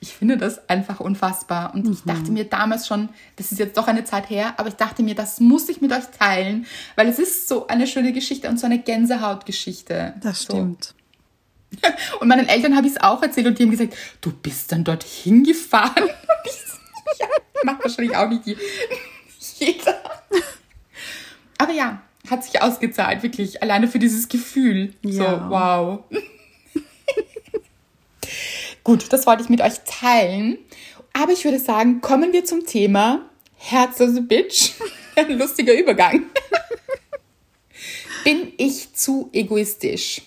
[0.00, 1.74] ich finde das einfach unfassbar.
[1.74, 1.92] Und mhm.
[1.92, 5.02] ich dachte mir damals schon, das ist jetzt doch eine Zeit her, aber ich dachte
[5.02, 8.58] mir, das muss ich mit euch teilen, weil es ist so eine schöne Geschichte und
[8.58, 10.14] so eine Gänsehautgeschichte.
[10.20, 10.84] Das stimmt.
[10.84, 10.94] So.
[12.20, 14.84] Und meinen Eltern habe ich es auch erzählt und die haben gesagt, du bist dann
[14.84, 16.08] dorthin gefahren.
[17.20, 17.26] ja,
[17.62, 18.58] macht wahrscheinlich auch nicht
[19.58, 20.02] jeder.
[21.58, 23.62] Aber ja, hat sich ausgezahlt, wirklich.
[23.62, 24.94] Alleine für dieses Gefühl.
[25.02, 25.12] Ja.
[25.12, 26.04] So, wow.
[28.84, 30.58] Gut, das wollte ich mit euch teilen.
[31.12, 34.72] Aber ich würde sagen, kommen wir zum Thema Herz as a Bitch.
[35.16, 36.26] Ein lustiger Übergang.
[38.24, 40.22] Bin ich zu egoistisch?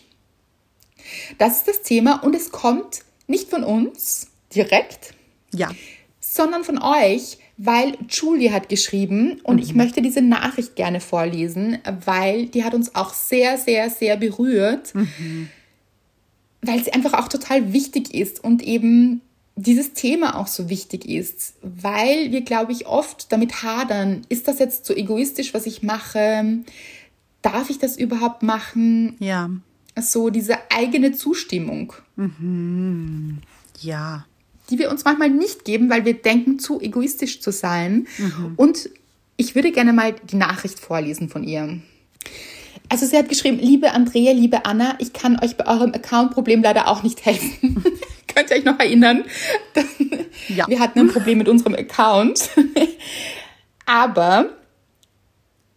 [1.38, 5.14] Das ist das Thema und es kommt nicht von uns direkt,
[5.54, 5.70] ja.
[6.20, 9.62] sondern von euch, weil Julie hat geschrieben und mhm.
[9.62, 14.96] ich möchte diese Nachricht gerne vorlesen, weil die hat uns auch sehr, sehr, sehr berührt,
[14.96, 15.50] mhm.
[16.62, 19.22] Weil sie einfach auch total wichtig ist und eben
[19.56, 24.60] dieses Thema auch so wichtig ist, weil wir, glaube ich, oft damit hadern, ist das
[24.60, 26.60] jetzt so egoistisch, was ich mache?
[27.42, 29.16] Darf ich das überhaupt machen?
[29.20, 29.50] Ja.
[30.00, 31.94] So diese eigene Zustimmung.
[32.16, 33.40] Mhm.
[33.82, 34.26] Ja
[34.72, 38.08] die wir uns manchmal nicht geben, weil wir denken, zu egoistisch zu sein.
[38.18, 38.54] Mhm.
[38.56, 38.90] Und
[39.38, 41.80] ich würde gerne mal die Nachricht vorlesen von ihr.
[42.92, 46.90] Also sie hat geschrieben, liebe Andrea, liebe Anna, ich kann euch bei eurem Account-Problem leider
[46.90, 47.82] auch nicht helfen.
[48.28, 49.24] Könnt ihr euch noch erinnern?
[50.50, 50.68] ja.
[50.68, 52.50] Wir hatten ein Problem mit unserem Account.
[53.86, 54.50] Aber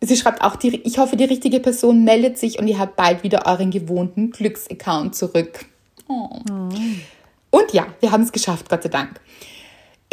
[0.00, 3.22] sie schreibt auch, die, ich hoffe, die richtige Person meldet sich und ihr habt bald
[3.22, 5.66] wieder euren gewohnten Glücksaccount zurück.
[6.08, 6.28] Oh.
[6.50, 6.68] Oh.
[7.50, 9.20] Und ja, wir haben es geschafft, Gott sei Dank.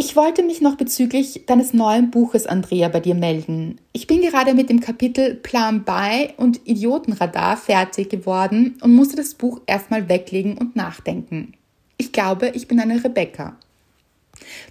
[0.04, 3.80] Ich wollte mich noch bezüglich deines neuen Buches, Andrea, bei dir melden.
[3.94, 9.36] Ich bin gerade mit dem Kapitel Plan bei und Idiotenradar fertig geworden und musste das
[9.36, 11.54] Buch erstmal weglegen und nachdenken.
[11.98, 13.58] Ich glaube, ich bin eine Rebecca.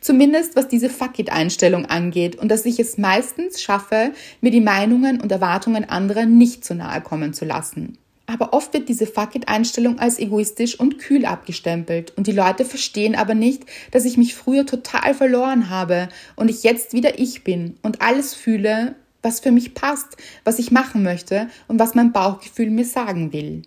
[0.01, 5.31] Zumindest was diese Fuck-it-Einstellung angeht und dass ich es meistens schaffe, mir die Meinungen und
[5.31, 7.99] Erwartungen anderer nicht zu nahe kommen zu lassen.
[8.31, 12.17] Aber oft wird diese Fuck it-Einstellung als egoistisch und kühl abgestempelt.
[12.17, 16.63] Und die Leute verstehen aber nicht, dass ich mich früher total verloren habe und ich
[16.63, 21.49] jetzt wieder ich bin und alles fühle, was für mich passt, was ich machen möchte
[21.67, 23.63] und was mein Bauchgefühl mir sagen will.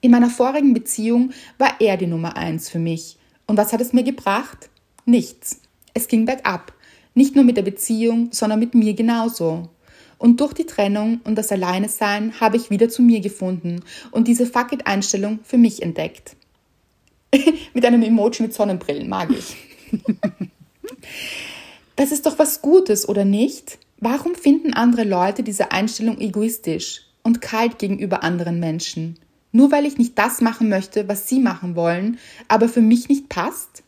[0.00, 3.18] In meiner vorigen Beziehung war er die Nummer eins für mich.
[3.48, 4.70] Und was hat es mir gebracht?
[5.04, 5.60] Nichts.
[5.94, 6.72] Es ging bergab.
[7.14, 9.68] Nicht nur mit der Beziehung, sondern mit mir genauso.
[10.18, 14.46] Und durch die Trennung und das Alleinesein habe ich wieder zu mir gefunden und diese
[14.46, 16.36] Fuck it-Einstellung für mich entdeckt.
[17.74, 19.56] mit einem Emoji mit Sonnenbrillen, mag ich.
[21.96, 23.78] das ist doch was Gutes, oder nicht?
[23.98, 29.18] Warum finden andere Leute diese Einstellung egoistisch und kalt gegenüber anderen Menschen?
[29.52, 33.28] Nur weil ich nicht das machen möchte, was sie machen wollen, aber für mich nicht
[33.28, 33.82] passt?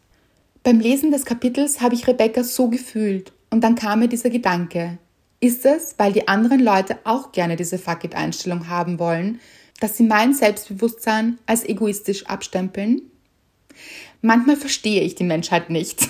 [0.62, 4.98] Beim Lesen des Kapitels habe ich Rebecca so gefühlt und dann kam mir dieser Gedanke.
[5.40, 9.40] Ist es, weil die anderen Leute auch gerne diese Fuck it-Einstellung haben wollen,
[9.78, 13.02] dass sie mein Selbstbewusstsein als egoistisch abstempeln?
[14.20, 16.08] Manchmal verstehe ich die Menschheit nicht.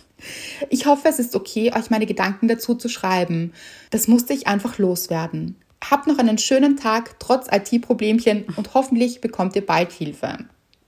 [0.70, 3.52] ich hoffe, es ist okay, euch meine Gedanken dazu zu schreiben.
[3.90, 5.56] Das musste ich einfach loswerden.
[5.88, 10.36] Habt noch einen schönen Tag trotz IT-Problemchen und hoffentlich bekommt ihr bald Hilfe.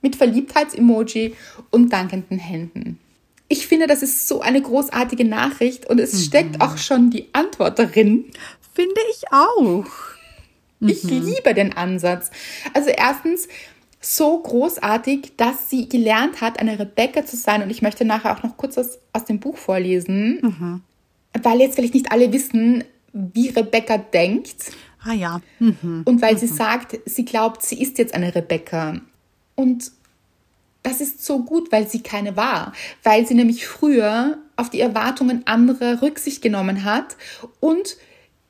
[0.01, 1.35] Mit Verliebtheits-Emoji
[1.69, 2.99] und dankenden Händen.
[3.51, 6.17] Ich finde, das ist so eine großartige Nachricht und es mhm.
[6.19, 8.31] steckt auch schon die Antwort darin.
[8.73, 9.85] Finde ich auch.
[10.79, 11.25] Ich mhm.
[11.25, 12.31] liebe den Ansatz.
[12.73, 13.49] Also erstens,
[13.99, 17.61] so großartig, dass sie gelernt hat, eine Rebecca zu sein.
[17.61, 20.81] Und ich möchte nachher auch noch kurz was aus dem Buch vorlesen, mhm.
[21.43, 24.71] weil jetzt vielleicht nicht alle wissen, wie Rebecca denkt.
[25.03, 25.41] Ah ja.
[25.59, 26.03] Mhm.
[26.05, 26.55] Und weil sie mhm.
[26.55, 29.01] sagt, sie glaubt, sie ist jetzt eine Rebecca.
[29.55, 29.91] Und
[30.83, 35.45] das ist so gut, weil sie keine war, weil sie nämlich früher auf die Erwartungen
[35.45, 37.17] anderer Rücksicht genommen hat
[37.59, 37.97] und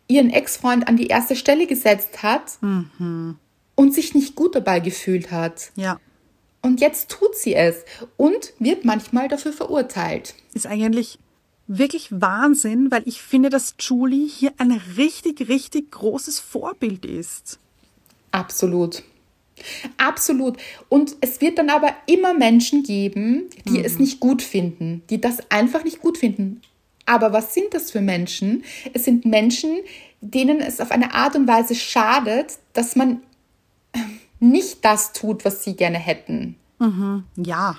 [0.08, 3.38] ihren Ex-Freund an die erste Stelle gesetzt hat mhm.
[3.76, 5.72] und sich nicht gut dabei gefühlt hat.
[5.76, 6.00] Ja.
[6.62, 7.84] Und jetzt tut sie es
[8.18, 10.36] und wird manchmal dafür verurteilt.
[10.54, 11.18] Ist eigentlich
[11.68, 17.60] wirklich Wahnsinn, weil ich finde, dass Julie hier ein richtig, richtig großes Vorbild ist.
[18.32, 19.04] Absolut.
[19.98, 20.58] Absolut.
[20.90, 23.86] Und es wird dann aber immer Menschen geben, die mhm.
[23.86, 26.62] es nicht gut finden, die das einfach nicht gut finden.
[27.06, 28.64] Aber was sind das für Menschen?
[28.94, 29.80] Es sind Menschen,
[30.22, 33.22] denen es auf eine Art und Weise schadet, dass man
[34.40, 36.56] nicht das tut, was sie gerne hätten.
[36.80, 37.24] Mhm.
[37.38, 37.78] Ja.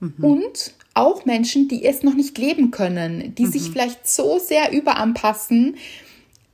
[0.00, 0.14] Mhm.
[0.20, 3.72] Und auch Menschen, die es noch nicht leben können, die sich mhm.
[3.72, 5.76] vielleicht so sehr überanpassen,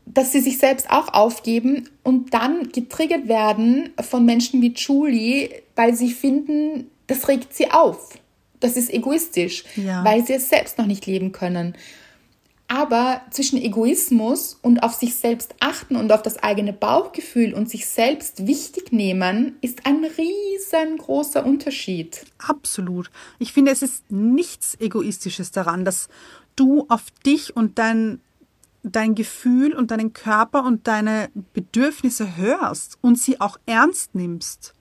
[0.07, 5.95] dass sie sich selbst auch aufgeben und dann getriggert werden von Menschen wie Julie, weil
[5.95, 8.19] sie finden, das regt sie auf.
[8.61, 10.05] Das ist egoistisch, ja.
[10.05, 11.75] weil sie es selbst noch nicht leben können.
[12.67, 17.87] Aber zwischen Egoismus und auf sich selbst achten und auf das eigene Bauchgefühl und sich
[17.87, 22.25] selbst wichtig nehmen, ist ein riesengroßer Unterschied.
[22.39, 23.11] Absolut.
[23.39, 26.09] Ich finde, es ist nichts Egoistisches daran, dass
[26.57, 28.21] du auf dich und dein
[28.85, 34.75] dein Gefühl und deinen Körper und deine Bedürfnisse hörst und sie auch ernst nimmst.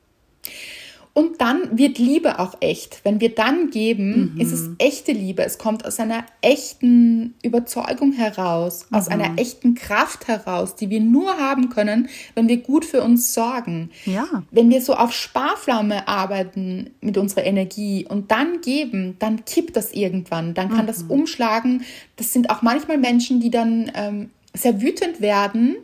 [1.15, 3.01] Und dann wird Liebe auch echt.
[3.03, 4.41] Wenn wir dann geben, mhm.
[4.41, 5.43] ist es echte Liebe.
[5.43, 8.97] Es kommt aus einer echten Überzeugung heraus, mhm.
[8.97, 13.35] aus einer echten Kraft heraus, die wir nur haben können, wenn wir gut für uns
[13.35, 13.91] sorgen.
[14.05, 14.25] Ja.
[14.49, 19.93] Wenn wir so auf Sparflamme arbeiten mit unserer Energie und dann geben, dann kippt das
[19.93, 20.55] irgendwann.
[20.55, 20.87] Dann kann mhm.
[20.87, 21.83] das umschlagen.
[22.15, 25.75] Das sind auch manchmal Menschen, die dann ähm, sehr wütend werden,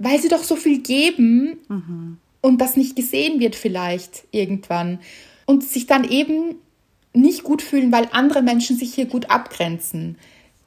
[0.00, 5.00] weil sie doch so viel geben mhm und das nicht gesehen wird vielleicht irgendwann
[5.46, 6.56] und sich dann eben
[7.12, 10.16] nicht gut fühlen, weil andere Menschen sich hier gut abgrenzen.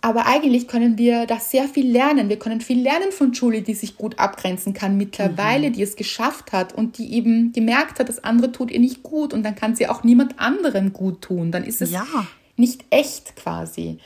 [0.01, 2.29] Aber eigentlich können wir da sehr viel lernen.
[2.29, 5.73] Wir können viel lernen von Julie, die sich gut abgrenzen kann mittlerweile, mhm.
[5.73, 9.33] die es geschafft hat und die eben gemerkt hat, das andere tut ihr nicht gut
[9.33, 11.51] und dann kann sie auch niemand anderem gut tun.
[11.51, 12.05] Dann ist es ja.
[12.55, 13.97] nicht echt quasi.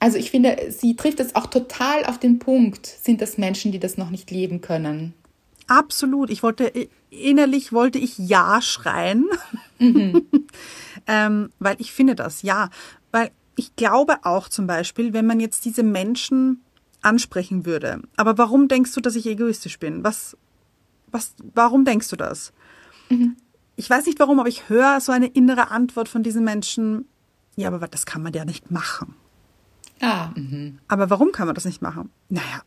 [0.00, 3.78] Also ich finde, sie trifft es auch total auf den Punkt, sind das Menschen, die
[3.78, 5.14] das noch nicht leben können.
[5.70, 6.30] Absolut.
[6.30, 6.64] Ich wollte,
[7.10, 9.26] innerlich wollte ich Ja schreien.
[9.78, 10.26] Mhm.
[11.06, 12.70] ähm, weil ich finde das, ja.
[13.12, 16.64] Weil ich glaube auch zum Beispiel, wenn man jetzt diese Menschen
[17.02, 18.02] ansprechen würde.
[18.16, 20.02] Aber warum denkst du, dass ich egoistisch bin?
[20.02, 20.36] Was,
[21.06, 22.52] was, warum denkst du das?
[23.08, 23.36] Mhm.
[23.76, 27.06] Ich weiß nicht warum, aber ich höre so eine innere Antwort von diesen Menschen.
[27.54, 29.14] Ja, aber das kann man ja nicht machen.
[30.00, 30.30] Ah.
[30.34, 30.80] Mhm.
[30.88, 32.10] Aber warum kann man das nicht machen?
[32.28, 32.62] Naja,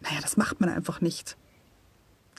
[0.00, 1.36] naja, das macht man einfach nicht.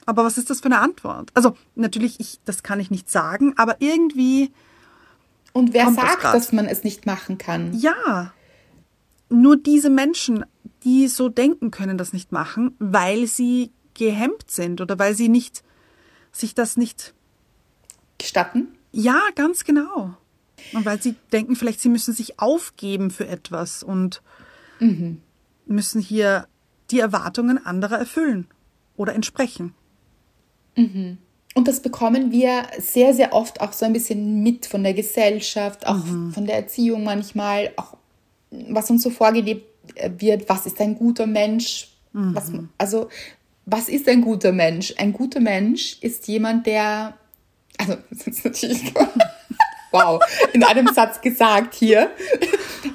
[0.06, 1.30] Aber was ist das für eine Antwort?
[1.34, 4.52] Also natürlich, ich, das kann ich nicht sagen, aber irgendwie.
[5.52, 7.72] Und wer sagt, das dass man es nicht machen kann?
[7.74, 8.32] Ja.
[9.28, 10.44] Nur diese Menschen,
[10.84, 15.62] die so denken, können das nicht machen, weil sie gehemmt sind oder weil sie nicht
[16.32, 17.14] sich das nicht
[18.18, 18.68] Gestatten?
[18.92, 20.14] Ja, ganz genau.
[20.72, 24.22] Und weil sie denken, vielleicht sie müssen sich aufgeben für etwas und
[25.66, 26.46] müssen hier
[26.90, 28.48] die Erwartungen anderer erfüllen
[28.96, 29.74] oder entsprechen.
[31.54, 35.86] Und das bekommen wir sehr, sehr oft auch so ein bisschen mit von der Gesellschaft,
[35.86, 35.98] auch
[36.32, 37.96] von der Erziehung manchmal, auch
[38.50, 39.66] was uns so vorgelebt
[40.18, 41.88] wird, was ist ein guter Mensch?
[42.34, 43.08] Was, also,
[43.66, 44.94] was ist ein guter Mensch?
[44.98, 47.14] Ein guter Mensch ist jemand, der,
[47.78, 48.92] also, das ist natürlich,
[49.92, 50.20] wow,
[50.52, 52.10] in einem Satz gesagt hier.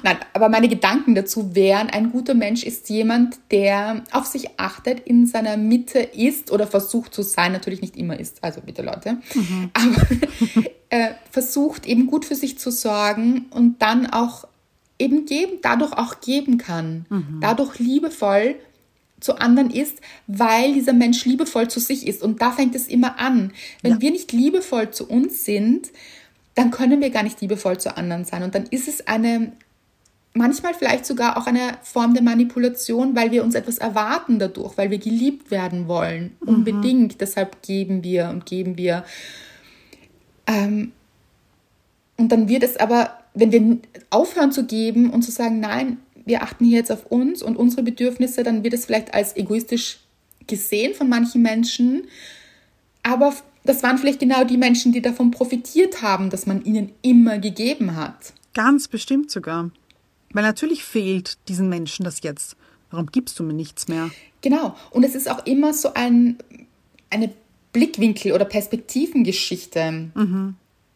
[0.02, 5.00] Nein, aber meine Gedanken dazu wären, ein guter Mensch ist jemand, der auf sich achtet,
[5.00, 9.18] in seiner Mitte ist oder versucht zu sein, natürlich nicht immer ist, also bitte Leute,
[9.72, 10.06] aber
[10.90, 14.46] äh, versucht eben gut für sich zu sorgen und dann auch
[14.98, 17.06] eben geben, dadurch auch geben kann,
[17.40, 18.56] dadurch liebevoll
[19.20, 22.22] zu anderen ist, weil dieser Mensch liebevoll zu sich ist.
[22.22, 23.52] Und da fängt es immer an.
[23.82, 24.00] Wenn Ja.
[24.00, 25.90] wir nicht liebevoll zu uns sind,
[26.58, 28.42] dann können wir gar nicht liebevoll zu anderen sein.
[28.42, 29.52] Und dann ist es eine,
[30.34, 34.90] manchmal vielleicht sogar auch eine Form der Manipulation, weil wir uns etwas erwarten dadurch, weil
[34.90, 36.36] wir geliebt werden wollen.
[36.40, 37.20] Unbedingt.
[37.20, 39.04] Deshalb geben wir und geben wir.
[40.48, 40.90] Ähm,
[42.16, 43.78] und dann wird es aber, wenn wir
[44.10, 47.84] aufhören zu geben und zu sagen, nein, wir achten hier jetzt auf uns und unsere
[47.84, 50.00] Bedürfnisse, dann wird es vielleicht als egoistisch
[50.48, 52.08] gesehen von manchen Menschen.
[53.04, 53.32] Aber
[53.68, 57.96] das waren vielleicht genau die Menschen, die davon profitiert haben, dass man ihnen immer gegeben
[57.96, 58.32] hat.
[58.54, 59.70] Ganz bestimmt sogar.
[60.32, 62.56] Weil natürlich fehlt diesen Menschen das jetzt.
[62.90, 64.08] Warum gibst du mir nichts mehr?
[64.40, 64.74] Genau.
[64.90, 66.38] Und es ist auch immer so ein,
[67.10, 67.30] eine
[67.74, 70.12] Blickwinkel- oder Perspektivengeschichte.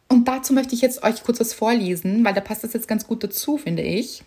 [0.09, 3.07] Und dazu möchte ich jetzt euch kurz was vorlesen, weil da passt das jetzt ganz
[3.07, 4.23] gut dazu, finde ich.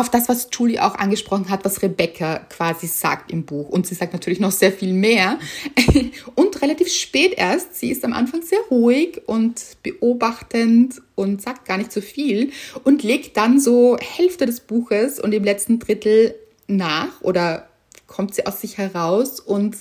[0.00, 3.68] Auf das, was Julie auch angesprochen hat, was Rebecca quasi sagt im Buch.
[3.68, 5.38] Und sie sagt natürlich noch sehr viel mehr.
[6.36, 7.74] Und relativ spät erst.
[7.74, 12.50] Sie ist am Anfang sehr ruhig und beobachtend und sagt gar nicht so viel
[12.84, 16.34] und legt dann so Hälfte des Buches und im letzten Drittel
[16.66, 17.68] nach oder
[18.06, 19.76] kommt sie aus sich heraus und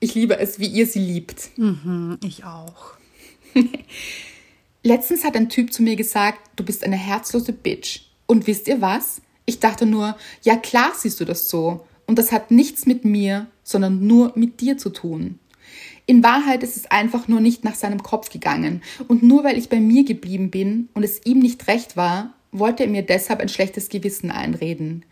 [0.00, 1.50] ich liebe es, wie ihr sie liebt.
[1.56, 2.94] Hm, Ich auch.
[4.82, 8.00] Letztens hat ein Typ zu mir gesagt, du bist eine herzlose Bitch.
[8.26, 9.20] Und wisst ihr was?
[9.46, 11.86] Ich dachte nur, ja klar siehst du das so.
[12.06, 15.38] Und das hat nichts mit mir, sondern nur mit dir zu tun.
[16.06, 18.82] In Wahrheit ist es einfach nur nicht nach seinem Kopf gegangen.
[19.08, 22.84] Und nur weil ich bei mir geblieben bin und es ihm nicht recht war, wollte
[22.84, 25.04] er mir deshalb ein schlechtes Gewissen einreden.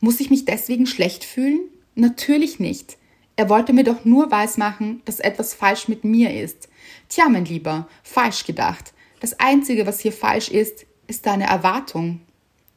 [0.00, 1.60] Muss ich mich deswegen schlecht fühlen?
[1.94, 2.98] Natürlich nicht.
[3.36, 6.68] Er wollte mir doch nur weismachen, dass etwas falsch mit mir ist.
[7.08, 8.92] Tja, mein Lieber, falsch gedacht.
[9.20, 12.20] Das Einzige, was hier falsch ist, ist deine Erwartung.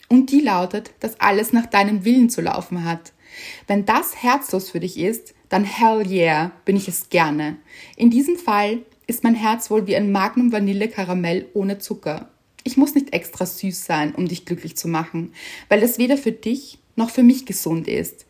[0.09, 3.13] Und die lautet, dass alles nach deinem Willen zu laufen hat.
[3.67, 7.57] Wenn das herzlos für dich ist, dann hell yeah, bin ich es gerne.
[7.95, 12.29] In diesem Fall ist mein Herz wohl wie ein Magnum Vanille Karamell ohne Zucker.
[12.63, 15.31] Ich muss nicht extra süß sein, um dich glücklich zu machen,
[15.69, 18.25] weil das weder für dich noch für mich gesund ist.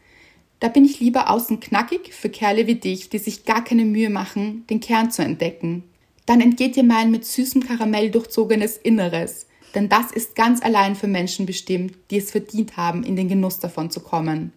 [0.60, 4.10] Da bin ich lieber außen knackig für Kerle wie dich, die sich gar keine Mühe
[4.10, 5.84] machen, den Kern zu entdecken.
[6.28, 9.47] Dann entgeht dir mein mit süßem Karamell durchzogenes Inneres,
[9.78, 13.60] denn das ist ganz allein für Menschen bestimmt, die es verdient haben, in den Genuss
[13.60, 14.52] davon zu kommen.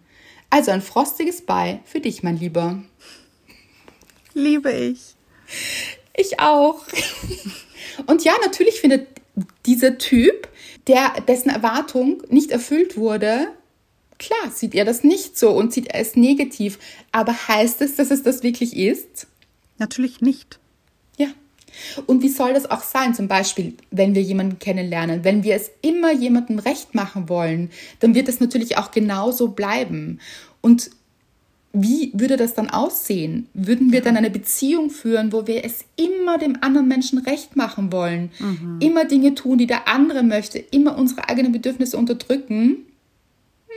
[0.49, 2.81] Also ein frostiges Bei für dich, mein Lieber.
[4.33, 5.15] Liebe ich.
[6.17, 6.83] Ich auch.
[8.07, 9.09] Und ja, natürlich findet
[9.67, 10.49] dieser Typ,
[10.87, 13.47] der, dessen Erwartung nicht erfüllt wurde,
[14.17, 16.79] klar, sieht er das nicht so und sieht er es negativ.
[17.11, 19.27] Aber heißt es, dass es das wirklich ist?
[19.77, 20.57] Natürlich nicht.
[22.05, 23.13] Und wie soll das auch sein?
[23.13, 28.15] Zum Beispiel, wenn wir jemanden kennenlernen, wenn wir es immer jemandem recht machen wollen, dann
[28.15, 30.19] wird es natürlich auch genauso bleiben.
[30.61, 30.91] Und
[31.73, 33.47] wie würde das dann aussehen?
[33.53, 37.91] Würden wir dann eine Beziehung führen, wo wir es immer dem anderen Menschen recht machen
[37.91, 38.29] wollen?
[38.81, 42.85] Immer Dinge tun, die der andere möchte, immer unsere eigenen Bedürfnisse unterdrücken?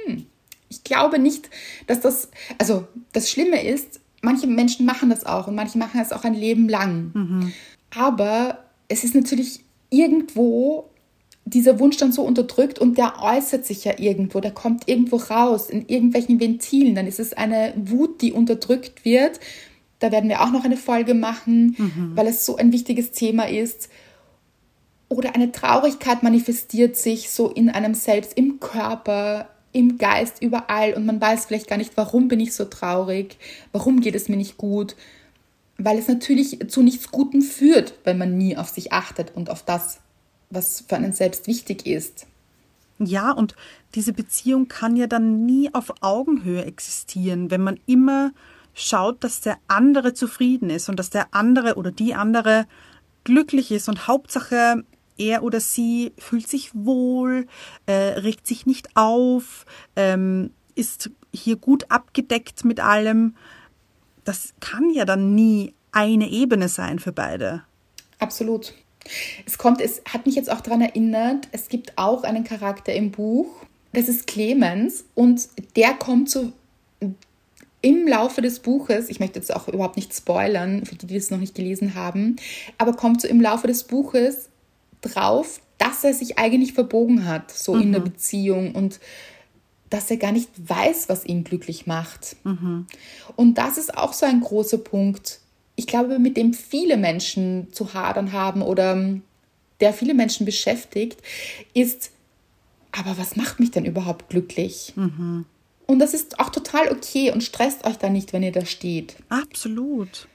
[0.07, 0.27] Hm.
[0.69, 1.49] Ich glaube nicht,
[1.87, 6.11] dass das, also das Schlimme ist, manche Menschen machen das auch und manche machen es
[6.11, 7.53] auch ein Leben lang.
[7.97, 10.91] Aber es ist natürlich irgendwo
[11.45, 15.69] dieser Wunsch dann so unterdrückt und der äußert sich ja irgendwo, der kommt irgendwo raus
[15.69, 16.95] in irgendwelchen Ventilen.
[16.95, 19.41] Dann ist es eine Wut, die unterdrückt wird.
[19.99, 21.77] Da werden wir auch noch eine Folge machen,
[22.15, 23.89] weil es so ein wichtiges Thema ist.
[25.09, 30.95] Oder eine Traurigkeit manifestiert sich so in einem selbst, im Körper, im Geist, überall.
[30.95, 33.37] Und man weiß vielleicht gar nicht, warum bin ich so traurig,
[33.73, 34.97] warum geht es mir nicht gut.
[35.79, 39.65] Weil es natürlich zu nichts Gutem führt, wenn man nie auf sich achtet und auf
[39.65, 40.01] das,
[40.51, 42.27] was für einen selbst wichtig ist.
[42.99, 43.57] Ja, und
[43.95, 48.33] diese Beziehung kann ja dann nie auf Augenhöhe existieren, wenn man immer
[48.73, 52.67] schaut, dass der andere zufrieden ist und dass der andere oder die andere
[53.25, 54.85] glücklich ist und Hauptsache
[55.17, 57.47] er oder sie fühlt sich wohl,
[57.87, 59.65] äh, regt sich nicht auf,
[59.97, 63.37] ähm, ist hier gut abgedeckt mit allem.
[64.25, 67.63] Das kann ja dann nie eine Ebene sein für beide.
[68.19, 68.75] Absolut.
[69.47, 73.11] Es kommt, es hat mich jetzt auch daran erinnert, es gibt auch einen Charakter im
[73.11, 73.47] Buch,
[73.93, 76.53] das ist Clemens und der kommt so
[77.83, 81.31] im Laufe des Buches, ich möchte jetzt auch überhaupt nicht spoilern, für die, die es
[81.31, 82.37] noch nicht gelesen haben,
[82.79, 84.49] aber kommt so im Laufe des Buches
[85.03, 87.83] drauf, dass er sich eigentlich verbogen hat, so mhm.
[87.83, 88.05] in der mhm.
[88.05, 89.01] Beziehung und
[89.95, 92.35] dass er gar nicht weiß, was ihn glücklich macht.
[92.43, 92.87] Mhm.
[93.37, 95.39] Und das ist auch so ein großer Punkt,
[95.77, 99.21] ich glaube, mit dem viele Menschen zu hadern haben oder
[99.79, 101.23] der viele Menschen beschäftigt,
[101.75, 102.11] ist,
[102.91, 104.93] aber was macht mich denn überhaupt glücklich?
[104.97, 105.45] Mhm.
[105.87, 109.15] Und das ist auch total okay und stresst euch da nicht, wenn ihr da steht.
[109.29, 110.27] Absolut.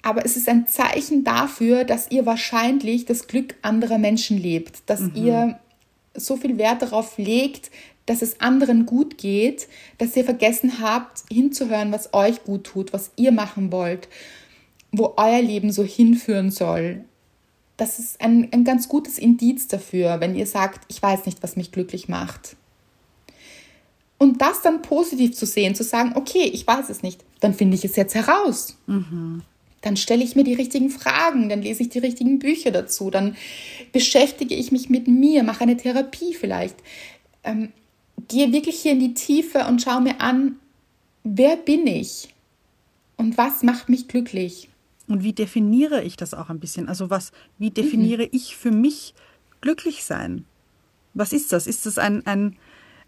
[0.00, 5.00] Aber es ist ein Zeichen dafür, dass ihr wahrscheinlich das Glück anderer Menschen lebt, dass
[5.00, 5.12] mhm.
[5.14, 5.60] ihr
[6.14, 7.70] so viel Wert darauf legt,
[8.06, 13.10] dass es anderen gut geht, dass ihr vergessen habt, hinzuhören, was euch gut tut, was
[13.16, 14.08] ihr machen wollt,
[14.92, 17.04] wo euer Leben so hinführen soll.
[17.76, 21.56] Das ist ein, ein ganz gutes Indiz dafür, wenn ihr sagt, ich weiß nicht, was
[21.56, 22.56] mich glücklich macht.
[24.18, 27.74] Und das dann positiv zu sehen, zu sagen, okay, ich weiß es nicht, dann finde
[27.74, 28.78] ich es jetzt heraus.
[28.86, 29.42] Mhm.
[29.80, 33.36] Dann stelle ich mir die richtigen Fragen, dann lese ich die richtigen Bücher dazu, dann
[33.92, 36.76] beschäftige ich mich mit mir, mache eine Therapie vielleicht.
[37.42, 37.70] Ähm,
[38.28, 40.56] gehe wirklich hier in die Tiefe und schaue mir an,
[41.22, 42.34] wer bin ich
[43.16, 44.68] und was macht mich glücklich.
[45.06, 46.88] Und wie definiere ich das auch ein bisschen?
[46.88, 48.30] Also was, wie definiere mhm.
[48.32, 49.14] ich für mich
[49.60, 50.44] glücklich sein?
[51.12, 51.66] Was ist das?
[51.66, 52.56] Ist das ein, ein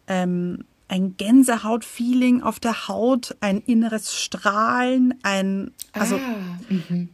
[0.07, 7.09] ähm, ein Gänsehaut-Feeling auf der Haut, ein inneres Strahlen, ein, also, ah, mhm.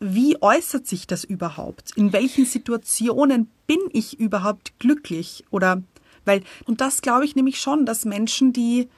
[0.00, 1.92] wie äußert sich das überhaupt?
[1.96, 5.44] In welchen Situationen bin ich überhaupt glücklich?
[5.50, 5.82] Oder,
[6.24, 8.88] weil, und das glaube ich nämlich schon, dass Menschen, die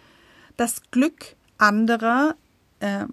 [0.57, 2.35] das Glück anderer
[2.81, 3.07] äh,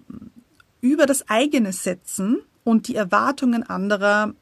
[0.80, 4.34] über das eigene setzen und die Erwartungen anderer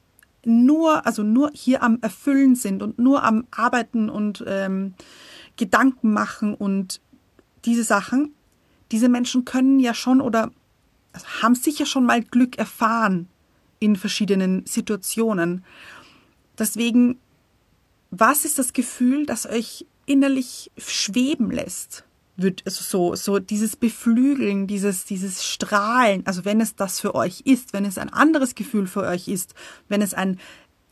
[0.45, 4.95] nur, also nur hier am Erfüllen sind und nur am Arbeiten und ähm,
[5.57, 7.01] Gedanken machen und
[7.65, 8.35] diese Sachen,
[8.91, 10.51] diese Menschen können ja schon oder
[11.43, 13.29] haben sicher schon mal Glück erfahren
[13.79, 15.65] in verschiedenen Situationen.
[16.59, 17.19] Deswegen,
[18.13, 22.05] was ist das Gefühl, das euch innerlich schweben lässt?
[22.37, 27.41] Wird also so, so dieses Beflügeln, dieses, dieses Strahlen, also wenn es das für euch
[27.45, 29.55] ist, wenn es ein anderes Gefühl für euch ist,
[29.89, 30.39] wenn es ein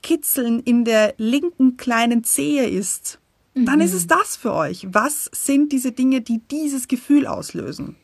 [0.03, 3.21] Kitzeln in der linken kleinen Zehe ist,
[3.55, 3.83] dann mhm.
[3.83, 4.87] ist es das für euch.
[4.91, 7.97] Was sind diese Dinge, die dieses Gefühl auslösen?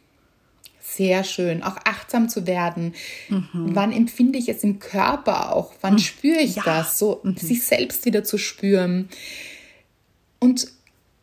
[0.96, 2.94] Sehr schön, auch achtsam zu werden.
[3.28, 3.48] Mhm.
[3.52, 5.74] Wann empfinde ich es im Körper auch?
[5.82, 5.98] Wann mhm.
[5.98, 6.62] spüre ich ja.
[6.64, 6.98] das?
[6.98, 7.36] So mhm.
[7.36, 9.08] sich selbst wieder zu spüren.
[10.38, 10.68] Und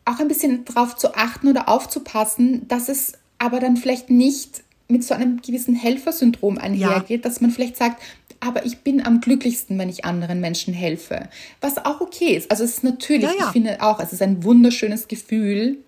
[0.04, 5.02] auch ein bisschen darauf zu achten oder aufzupassen, dass es aber dann vielleicht nicht mit
[5.02, 7.28] so einem gewissen Helfersyndrom einhergeht, ja.
[7.28, 8.02] dass man vielleicht sagt,
[8.40, 11.28] aber ich bin am glücklichsten, wenn ich anderen Menschen helfe.
[11.60, 12.50] Was auch okay ist.
[12.50, 13.46] Also es ist natürlich, ja, ja.
[13.46, 15.78] ich finde auch, es ist ein wunderschönes Gefühl,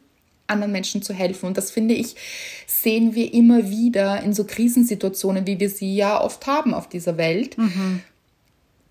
[0.46, 1.46] anderen Menschen zu helfen.
[1.46, 2.16] Und das finde ich,
[2.66, 7.16] sehen wir immer wieder in so Krisensituationen, wie wir sie ja oft haben auf dieser
[7.16, 7.58] Welt.
[7.58, 8.02] Mhm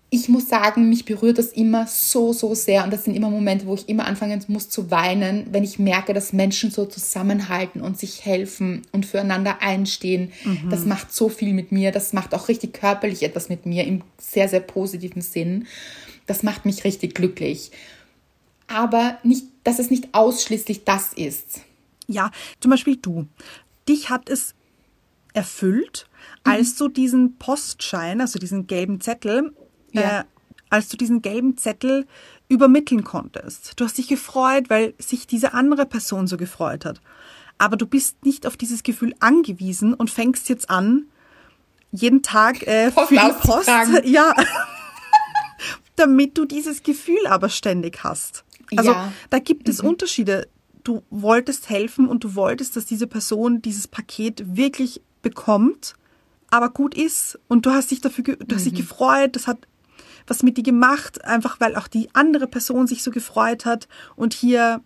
[0.08, 2.84] ich muss sagen, mich berührt das immer so, so sehr.
[2.84, 6.14] Und das sind immer Momente, wo ich immer anfangen muss zu weinen, wenn ich merke,
[6.14, 10.32] dass Menschen so zusammenhalten und sich helfen und füreinander einstehen.
[10.44, 10.70] Mhm.
[10.70, 11.90] Das macht so viel mit mir.
[11.90, 15.66] Das macht auch richtig körperlich etwas mit mir im sehr, sehr positiven Sinn.
[16.26, 17.72] Das macht mich richtig glücklich.
[18.68, 21.60] Aber nicht, dass es nicht ausschließlich das ist.
[22.06, 23.26] Ja, zum Beispiel du.
[23.88, 24.54] Dich hat es
[25.32, 26.06] erfüllt,
[26.44, 26.52] mhm.
[26.52, 29.52] als du diesen Postschein, also diesen gelben Zettel,
[29.92, 30.20] ja.
[30.20, 30.24] äh,
[30.70, 32.06] als du diesen gelben Zettel
[32.48, 33.72] übermitteln konntest.
[33.76, 37.00] Du hast dich gefreut, weil sich diese andere Person so gefreut hat.
[37.58, 41.06] Aber du bist nicht auf dieses Gefühl angewiesen und fängst jetzt an,
[41.90, 43.68] jeden Tag äh, Post viel Post,
[44.04, 44.32] ja,
[45.96, 48.44] damit du dieses Gefühl aber ständig hast.
[48.76, 49.12] Also ja.
[49.30, 49.90] da gibt es mhm.
[49.90, 50.48] Unterschiede.
[50.84, 55.94] Du wolltest helfen und du wolltest, dass diese Person dieses Paket wirklich bekommt,
[56.50, 58.78] aber gut ist und du hast dich dafür, du hast dich mhm.
[58.78, 59.58] gefreut, das hat
[60.28, 64.34] was mit dir gemacht, einfach weil auch die andere Person sich so gefreut hat und
[64.34, 64.80] hier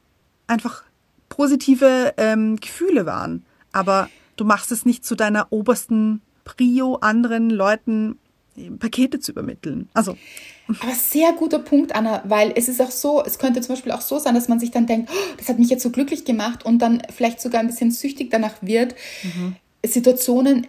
[0.47, 0.85] einfach
[1.29, 3.45] positive ähm, Gefühle waren.
[3.73, 8.19] Aber du machst es nicht zu deiner obersten Prio, anderen Leuten
[8.57, 9.89] äh, Pakete zu übermitteln.
[9.95, 10.17] Also.
[10.81, 14.01] Aber sehr guter Punkt, Anna, weil es ist auch so, es könnte zum Beispiel auch
[14.01, 16.65] so sein, dass man sich dann denkt, oh, das hat mich jetzt so glücklich gemacht
[16.65, 18.95] und dann vielleicht sogar ein bisschen süchtig danach wird.
[19.23, 20.67] Mhm Situationen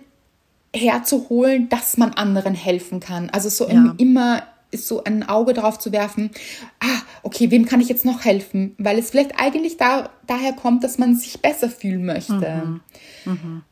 [0.73, 3.29] herzuholen, dass man anderen helfen kann.
[3.29, 3.71] Also so Ja.
[3.71, 4.43] im, immer
[4.73, 6.31] so ein Auge drauf zu werfen,
[6.79, 8.73] ah, okay, wem kann ich jetzt noch helfen?
[8.77, 12.79] Weil es vielleicht eigentlich da, daher kommt, dass man sich besser fühlen möchte.
[13.25, 13.63] Mhm.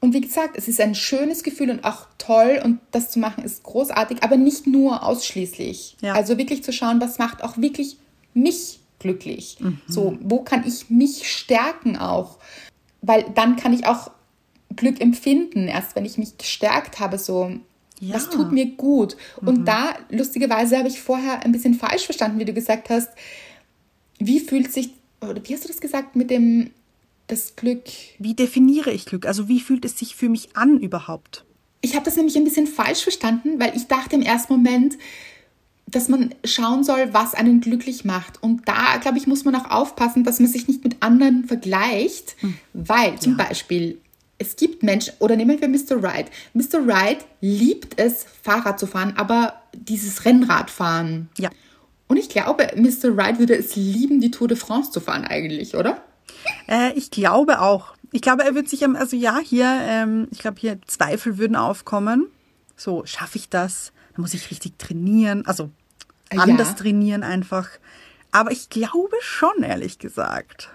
[0.00, 3.42] Und wie gesagt, es ist ein schönes Gefühl und auch toll und das zu machen
[3.42, 5.96] ist großartig, aber nicht nur ausschließlich.
[6.00, 6.12] Ja.
[6.14, 7.96] Also wirklich zu schauen, was macht auch wirklich
[8.32, 9.56] mich glücklich.
[9.58, 9.80] Mhm.
[9.88, 12.38] So, wo kann ich mich stärken auch?
[13.02, 14.10] Weil dann kann ich auch
[14.76, 17.50] Glück empfinden, erst wenn ich mich gestärkt habe, so,
[18.00, 18.14] Ja.
[18.14, 19.16] was tut mir gut?
[19.40, 23.08] Und da, lustigerweise, habe ich vorher ein bisschen falsch verstanden, wie du gesagt hast,
[24.18, 24.90] wie fühlt sich,
[25.20, 26.70] oder wie hast du das gesagt, mit dem,
[27.28, 27.82] das Glück,
[28.18, 29.26] Wie definiere ich Glück?
[29.26, 31.44] Also wie fühlt es sich für mich an überhaupt?
[31.80, 34.98] Ich habe das nämlich ein bisschen falsch verstanden, weil ich dachte im ersten Moment,
[35.86, 38.42] dass man schauen soll, was einen glücklich macht.
[38.42, 42.36] Und da, glaube ich, muss man auch aufpassen, dass man sich nicht mit anderen vergleicht,
[42.72, 43.98] weil zum Beispiel
[44.38, 46.02] es gibt Menschen, oder nehmen wir Mr.
[46.02, 46.30] Wright.
[46.54, 46.86] Mr.
[46.86, 51.28] Wright liebt es, Fahrrad zu fahren, aber dieses Rennradfahren.
[51.38, 51.50] Ja.
[52.06, 53.16] Und ich glaube, Mr.
[53.16, 56.02] Wright würde es lieben, die Tour de France zu fahren eigentlich, oder?
[56.68, 57.94] Äh, ich glaube auch.
[58.12, 61.56] Ich glaube, er wird sich, am- also ja, hier, ähm, ich glaube, hier Zweifel würden
[61.56, 62.26] aufkommen.
[62.76, 63.92] So, schaffe ich das?
[64.14, 65.70] Da muss ich richtig trainieren, also
[66.32, 66.42] Ja.
[66.42, 67.68] anders trainieren einfach.
[68.30, 70.70] Aber ich glaube schon, ehrlich gesagt.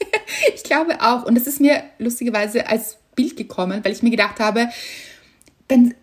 [0.54, 1.24] Ich glaube auch.
[1.24, 4.68] Und es ist mir lustigerweise als Bild gekommen, weil ich mir gedacht habe,
[5.68, 5.94] dann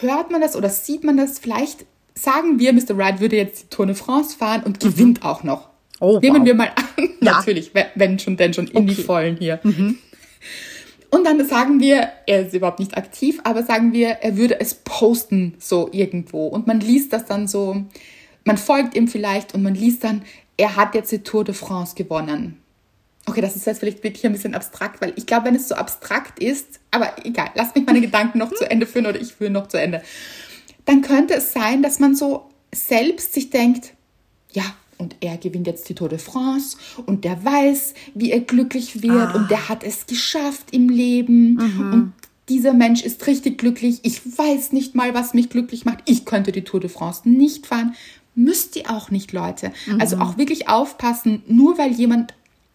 [0.00, 1.38] hört man das oder sieht man das.
[1.38, 2.96] Vielleicht sagen wir, Mr.
[2.96, 5.68] Wright würde jetzt die Tour de France fahren und gewinnt auch noch.
[6.00, 6.06] Mhm.
[6.06, 6.46] Oh, Nehmen wow.
[6.46, 6.84] wir mal an.
[7.20, 7.32] Ja.
[7.38, 9.00] Natürlich, wenn- schon, denn schon in die Okay.
[9.02, 9.04] Mhm.
[9.06, 9.60] Vollen hier.
[11.10, 14.74] Und dann sagen wir, er ist überhaupt nicht aktiv, aber sagen wir, er würde es
[14.74, 16.46] posten so irgendwo.
[16.46, 17.84] Und man liest das dann so,
[18.44, 20.22] man folgt ihm vielleicht und man liest dann,
[20.56, 22.60] er hat jetzt die Tour de France gewonnen.
[23.28, 25.74] Okay, das ist jetzt vielleicht wirklich ein bisschen abstrakt, weil ich glaube, wenn es so
[25.74, 29.50] abstrakt ist, aber egal, lass mich meine Gedanken noch zu Ende führen oder ich führe
[29.50, 30.02] noch zu Ende.
[30.84, 33.94] Dann könnte es sein, dass man so selbst sich denkt,
[34.52, 34.62] ja,
[34.98, 36.76] und er gewinnt jetzt die Tour de France
[37.06, 41.58] und der weiß, wie er glücklich wird und der hat es geschafft im Leben
[41.92, 42.12] und
[42.48, 44.00] dieser Mensch ist richtig glücklich.
[44.02, 45.98] Ich weiß nicht mal, was mich glücklich macht.
[46.04, 47.94] Ich könnte die Tour de France nicht fahren.
[48.34, 49.72] Müsst ihr auch nicht, Leute.
[49.98, 52.34] Also auch wirklich aufpassen, nur weil jemand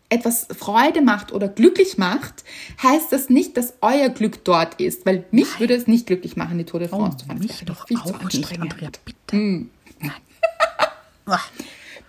[0.09, 2.43] etwas Freude macht oder glücklich macht,
[2.83, 5.05] heißt das nicht, dass euer Glück dort ist.
[5.05, 7.39] Weil mich würde es nicht glücklich machen, die Tour de France zu fahren.
[7.39, 8.73] Mich doch viel zu auch nicht, anstrengend.
[8.73, 9.37] Andrea, bitte.
[9.37, 10.11] Nein.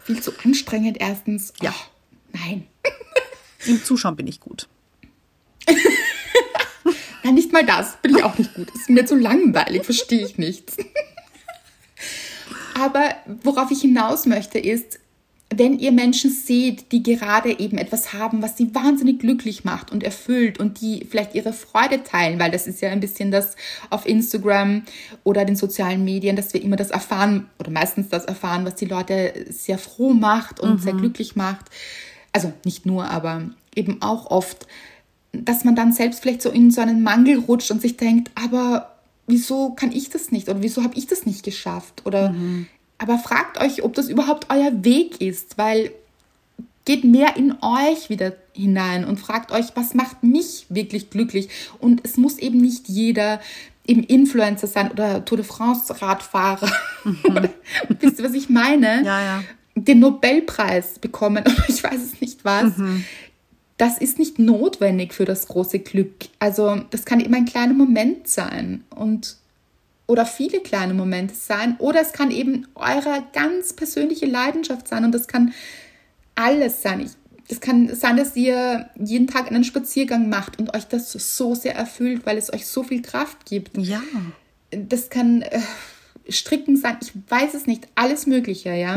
[0.04, 1.52] Viel zu anstrengend erstens.
[1.60, 1.72] Ja.
[1.72, 2.66] Oh, nein.
[3.66, 4.68] Im Zuschauen bin ich gut.
[7.22, 7.96] Nein, nicht mal das.
[8.02, 8.70] Bin ich auch nicht gut.
[8.74, 10.76] Ist mir zu langweilig, verstehe ich nichts.
[12.74, 14.98] Aber worauf ich hinaus möchte, ist,
[15.54, 20.02] wenn ihr Menschen seht, die gerade eben etwas haben, was sie wahnsinnig glücklich macht und
[20.02, 23.56] erfüllt und die vielleicht ihre Freude teilen, weil das ist ja ein bisschen das
[23.90, 24.82] auf Instagram
[25.24, 28.86] oder den sozialen Medien, dass wir immer das erfahren oder meistens das erfahren, was die
[28.86, 31.66] Leute sehr froh macht und sehr glücklich macht.
[32.32, 34.66] Also nicht nur, aber eben auch oft,
[35.32, 38.96] dass man dann selbst vielleicht so in so einen Mangel rutscht und sich denkt, aber
[39.26, 42.34] wieso kann ich das nicht oder wieso habe ich das nicht geschafft oder
[43.02, 45.90] aber fragt euch, ob das überhaupt euer Weg ist, weil
[46.84, 51.48] geht mehr in euch wieder hinein und fragt euch, was macht mich wirklich glücklich
[51.78, 53.40] und es muss eben nicht jeder
[53.86, 56.70] eben Influencer sein oder Tour de France Radfahrer.
[58.00, 59.02] Wisst ihr, was ich meine?
[59.04, 59.44] Ja, ja.
[59.74, 62.72] Den Nobelpreis bekommen oder ich weiß es nicht was
[63.82, 66.14] das ist nicht notwendig für das große Glück.
[66.38, 69.38] Also das kann eben ein kleiner Moment sein und
[70.12, 75.12] oder viele kleine Momente sein oder es kann eben eure ganz persönliche Leidenschaft sein und
[75.12, 75.54] das kann
[76.34, 77.00] alles sein.
[77.00, 77.12] Ich,
[77.48, 81.74] es kann sein, dass ihr jeden Tag einen Spaziergang macht und euch das so sehr
[81.74, 83.78] erfüllt, weil es euch so viel Kraft gibt.
[83.78, 84.02] Ja.
[84.70, 85.60] Das kann äh,
[86.28, 88.96] Stricken sein, ich weiß es nicht, alles Mögliche, ja.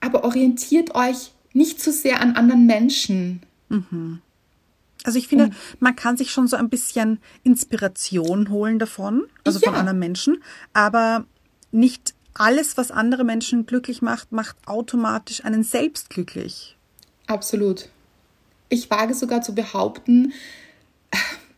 [0.00, 3.40] Aber orientiert euch nicht zu sehr an anderen Menschen.
[5.06, 5.50] Also ich finde,
[5.80, 9.78] man kann sich schon so ein bisschen Inspiration holen davon, also von Ja.
[9.80, 10.42] anderen Menschen,
[10.72, 11.24] aber
[11.72, 16.76] nicht alles, was andere Menschen glücklich macht, macht automatisch einen selbst glücklich.
[17.26, 17.88] Absolut.
[18.68, 20.32] Ich wage sogar zu behaupten,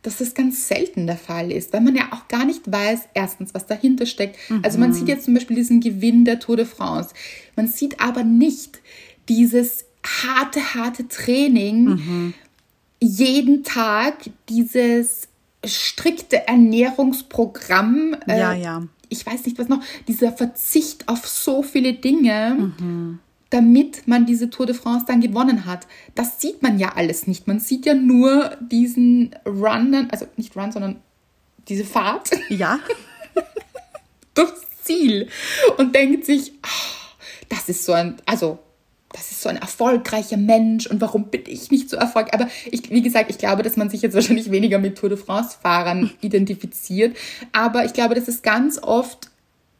[0.01, 3.53] dass das ganz selten der Fall ist, weil man ja auch gar nicht weiß, erstens,
[3.53, 4.37] was dahinter steckt.
[4.63, 7.13] Also man sieht jetzt zum Beispiel diesen Gewinn der Tour de France.
[7.55, 8.79] Man sieht aber nicht
[9.27, 12.33] dieses harte, harte Training,
[13.01, 15.27] jeden Tag dieses
[15.65, 18.15] strikte Ernährungsprogramm.
[18.27, 18.83] äh, Ja, ja.
[19.09, 22.73] Ich weiß nicht, was noch, dieser Verzicht auf so viele Dinge.
[23.49, 25.87] damit man diese Tour de France dann gewonnen hat.
[26.13, 27.47] Das sieht man ja alles nicht.
[27.47, 30.97] Man sieht ja nur diesen Run, also nicht Run, sondern
[31.67, 32.79] diese Fahrt Ja,
[34.35, 35.29] durchs Ziel
[35.77, 37.15] und denkt sich, ah,
[37.49, 38.59] das ist so ein, also
[39.11, 42.33] das ist so ein erfolgreicher Mensch und warum bin ich nicht so erfolgreich?
[42.33, 45.17] Aber ich, wie gesagt, ich glaube, dass man sich jetzt wahrscheinlich weniger mit Tour de
[45.17, 47.17] France-Fahrern identifiziert.
[47.51, 49.29] Aber ich glaube, dass es ganz oft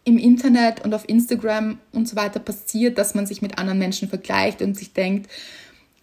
[0.03, 4.09] im Internet und auf Instagram und so weiter passiert, dass man sich mit anderen Menschen
[4.09, 5.29] vergleicht und sich denkt,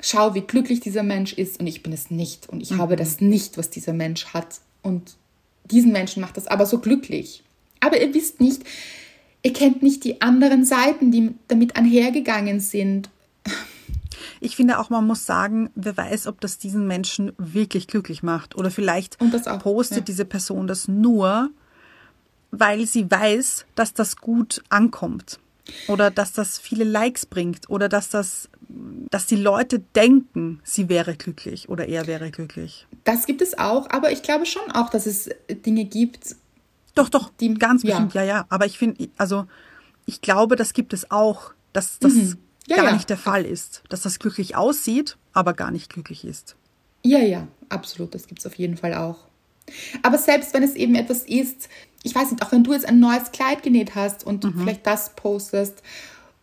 [0.00, 3.20] schau, wie glücklich dieser Mensch ist und ich bin es nicht und ich habe das
[3.20, 5.16] nicht, was dieser Mensch hat und
[5.64, 7.42] diesen Menschen macht das aber so glücklich.
[7.80, 8.62] Aber ihr wisst nicht,
[9.42, 13.10] ihr kennt nicht die anderen Seiten, die damit einhergegangen sind.
[14.40, 18.56] Ich finde auch, man muss sagen, wer weiß, ob das diesen Menschen wirklich glücklich macht.
[18.56, 20.04] Oder vielleicht Und das auch, postet ja.
[20.04, 21.50] diese Person das nur,
[22.50, 25.38] weil sie weiß, dass das gut ankommt.
[25.88, 27.68] Oder dass das viele Likes bringt.
[27.68, 28.48] Oder dass das,
[29.10, 32.86] dass die Leute denken, sie wäre glücklich oder er wäre glücklich.
[33.04, 36.36] Das gibt es auch, aber ich glaube schon auch, dass es Dinge gibt.
[36.94, 37.90] Doch, doch, Die- ganz ja.
[37.90, 38.46] bestimmt, ja, ja.
[38.48, 39.46] Aber ich finde, also
[40.06, 42.36] ich glaube, das gibt es auch, dass das Mhm.
[42.68, 42.92] Ja, gar ja.
[42.94, 43.82] nicht der Fall ist.
[43.88, 46.56] Dass das glücklich aussieht, aber gar nicht glücklich ist.
[47.04, 49.18] Ja, ja, absolut, das gibt es auf jeden Fall auch.
[50.02, 51.68] Aber selbst wenn es eben etwas ist,
[52.02, 54.60] ich weiß nicht, auch wenn du jetzt ein neues Kleid genäht hast und Mhm.
[54.60, 55.82] vielleicht das postest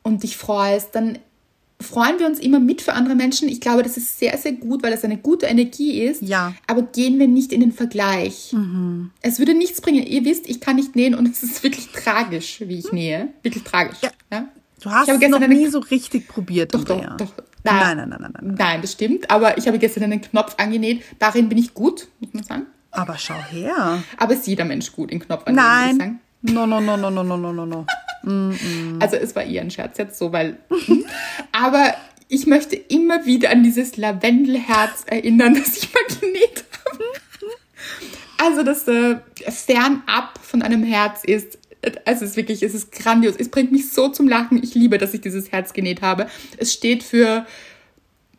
[0.01, 1.19] und dich freust, dann
[1.82, 3.49] freuen wir uns immer mit für andere Menschen.
[3.49, 6.21] Ich glaube, das ist sehr, sehr gut, weil es eine gute Energie ist.
[6.21, 6.49] Ja.
[6.49, 6.55] Mhm.
[6.67, 8.55] Aber gehen wir nicht in den Vergleich.
[9.21, 10.05] Es würde nichts bringen.
[10.05, 13.30] Ihr wisst, ich kann nicht nähen und es ist wirklich tragisch, wie ich nähe.
[13.41, 13.97] Wirklich tragisch.
[14.01, 14.11] Ja.
[14.32, 14.47] Ja?
[14.84, 16.73] Du hast es noch nie so richtig probiert.
[16.73, 17.34] Doch, doch, doch.
[17.63, 18.55] Nein, nein, nein, nein, nein.
[18.57, 19.31] Nein, das stimmt.
[19.31, 21.03] Aber ich habe gestern einen Knopf angenäht.
[21.19, 22.65] Darin bin ich gut, muss man sagen.
[22.91, 24.03] Aber schau her.
[24.17, 25.86] Aber ist jeder Mensch gut in Knopf angenäht, nein.
[25.86, 26.19] muss ich sagen.
[26.41, 27.86] No, no, no, no, no, no, no, no.
[28.23, 28.99] Mm, mm.
[29.01, 30.57] Also es war ihr ein Scherz jetzt so, weil.
[30.69, 31.05] Hm.
[31.53, 31.93] aber
[32.27, 37.03] ich möchte immer wieder an dieses Lavendelherz erinnern, das ich mal genäht habe.
[38.38, 39.15] Also dass äh,
[39.49, 41.57] fernab von einem Herz ist
[42.05, 43.36] also es ist wirklich, es ist grandios.
[43.38, 44.61] Es bringt mich so zum Lachen.
[44.63, 46.27] Ich liebe, dass ich dieses Herz genäht habe.
[46.57, 47.45] Es steht für,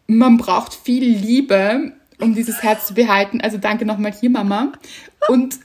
[0.06, 3.40] man braucht viel Liebe, um dieses Herz zu behalten.
[3.40, 4.72] Also danke nochmal hier, Mama.
[5.28, 5.58] Und,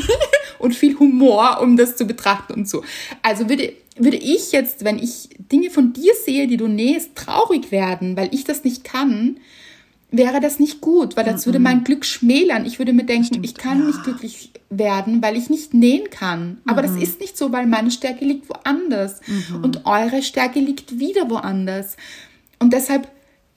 [0.58, 2.84] und viel Humor, um das zu betrachten und so.
[3.22, 7.70] Also würde, würde ich jetzt, wenn ich Dinge von dir sehe, die du nähst, traurig
[7.70, 9.38] werden, weil ich das nicht kann,
[10.10, 12.66] wäre das nicht gut, weil das würde mein Glück schmälern.
[12.66, 16.58] Ich würde mir denken, ich kann nicht glücklich werden, weil ich nicht nähen kann.
[16.66, 19.20] Aber das ist nicht so, weil meine Stärke liegt woanders
[19.62, 21.96] und eure Stärke liegt wieder woanders.
[22.58, 23.08] Und deshalb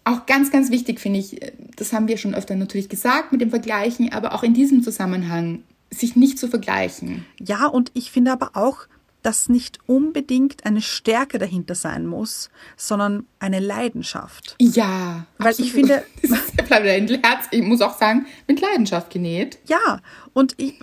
[0.03, 1.39] auch ganz, ganz wichtig finde ich,
[1.75, 5.63] das haben wir schon öfter natürlich gesagt mit dem Vergleichen, aber auch in diesem Zusammenhang,
[5.89, 7.25] sich nicht zu vergleichen.
[7.39, 8.87] Ja, und ich finde aber auch,
[9.27, 14.55] dass nicht unbedingt eine Stärke dahinter sein muss, sondern eine Leidenschaft.
[14.57, 19.59] Ja, Weil ich finde- das ist Herz, ich muss auch sagen, mit Leidenschaft genäht.
[19.65, 19.99] Ja,
[20.31, 20.79] und ich,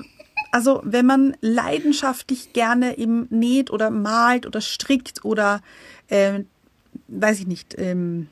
[0.52, 5.62] also wenn man leidenschaftlich gerne eben näht oder malt oder strickt oder,
[6.08, 6.40] äh,
[7.08, 8.28] weiß ich nicht, ähm,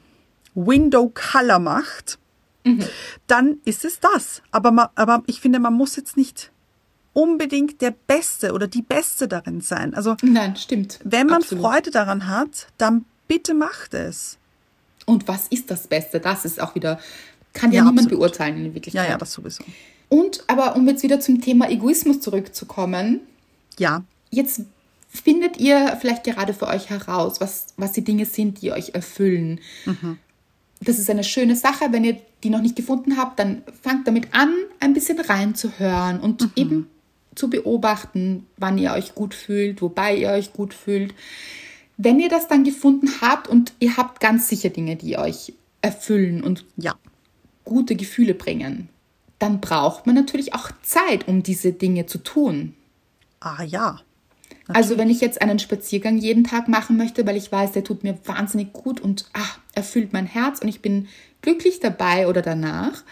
[0.54, 2.18] Window Color macht,
[3.26, 4.42] dann ist es das.
[4.50, 6.51] Aber, ma, aber ich finde, man muss jetzt nicht
[7.12, 9.94] unbedingt der Beste oder die Beste darin sein.
[9.94, 10.98] Also Nein, stimmt.
[11.04, 11.64] wenn man Absolut.
[11.64, 14.38] Freude daran hat, dann bitte macht es.
[15.04, 16.20] Und was ist das Beste?
[16.20, 16.98] Das ist auch wieder,
[17.52, 18.18] kann ja, Ja, niemand absolut.
[18.20, 19.08] beurteilen in Ja, Wirklichkeit.
[19.10, 19.64] ja, das sowieso.
[20.08, 23.20] Und aber um jetzt wieder zum Thema Egoismus zurückzukommen,
[23.78, 24.62] Ja, jetzt
[25.08, 29.60] findet ihr vielleicht gerade für euch heraus, was, was die Dinge sind, die euch erfüllen.
[30.80, 31.86] Das ist eine schöne Sache.
[31.90, 36.48] Wenn ihr die noch nicht gefunden habt, dann fangt damit an, ein bisschen reinzuhören und
[36.56, 36.88] eben
[37.34, 41.14] zu beobachten, wann ihr euch gut fühlt, wobei ihr euch gut fühlt.
[41.96, 45.52] Wenn ihr das dann gefunden habt und ihr habt ganz sicher Dinge, die euch
[45.82, 46.94] erfüllen und ja.
[47.64, 48.88] gute Gefühle bringen,
[49.38, 52.74] dann braucht man natürlich auch Zeit, um diese Dinge zu tun.
[53.40, 54.00] Ah ja.
[54.68, 58.04] Also wenn ich jetzt einen Spaziergang jeden Tag machen möchte, weil ich weiß, der tut
[58.04, 61.08] mir wahnsinnig gut und ah, erfüllt mein Herz und ich bin
[61.40, 63.02] glücklich dabei oder danach,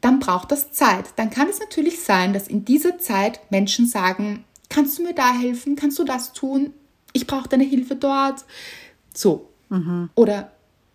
[0.00, 1.06] dann braucht das Zeit.
[1.16, 5.32] Dann kann es natürlich sein, dass in dieser Zeit Menschen sagen, kannst du mir da
[5.32, 5.76] helfen?
[5.76, 6.72] Kannst du das tun?
[7.12, 8.44] Ich brauche deine Hilfe dort.
[9.14, 9.50] So.
[10.14, 10.52] Oder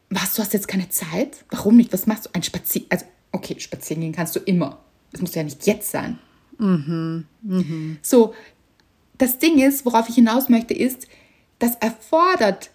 [0.10, 1.46] was, du hast jetzt keine Zeit?
[1.50, 1.94] Warum nicht?
[1.94, 2.30] Was machst du?
[2.34, 2.84] Ein Spazier...
[2.90, 4.80] Also, okay, spazieren gehen kannst du immer.
[5.12, 6.20] Es muss ja nicht jetzt sein.
[8.02, 8.34] So,
[9.18, 11.08] das Ding ist, worauf ich hinaus möchte, ist,
[11.60, 12.70] das erfordert,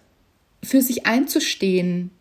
[0.63, 2.11] für sich einzustehen.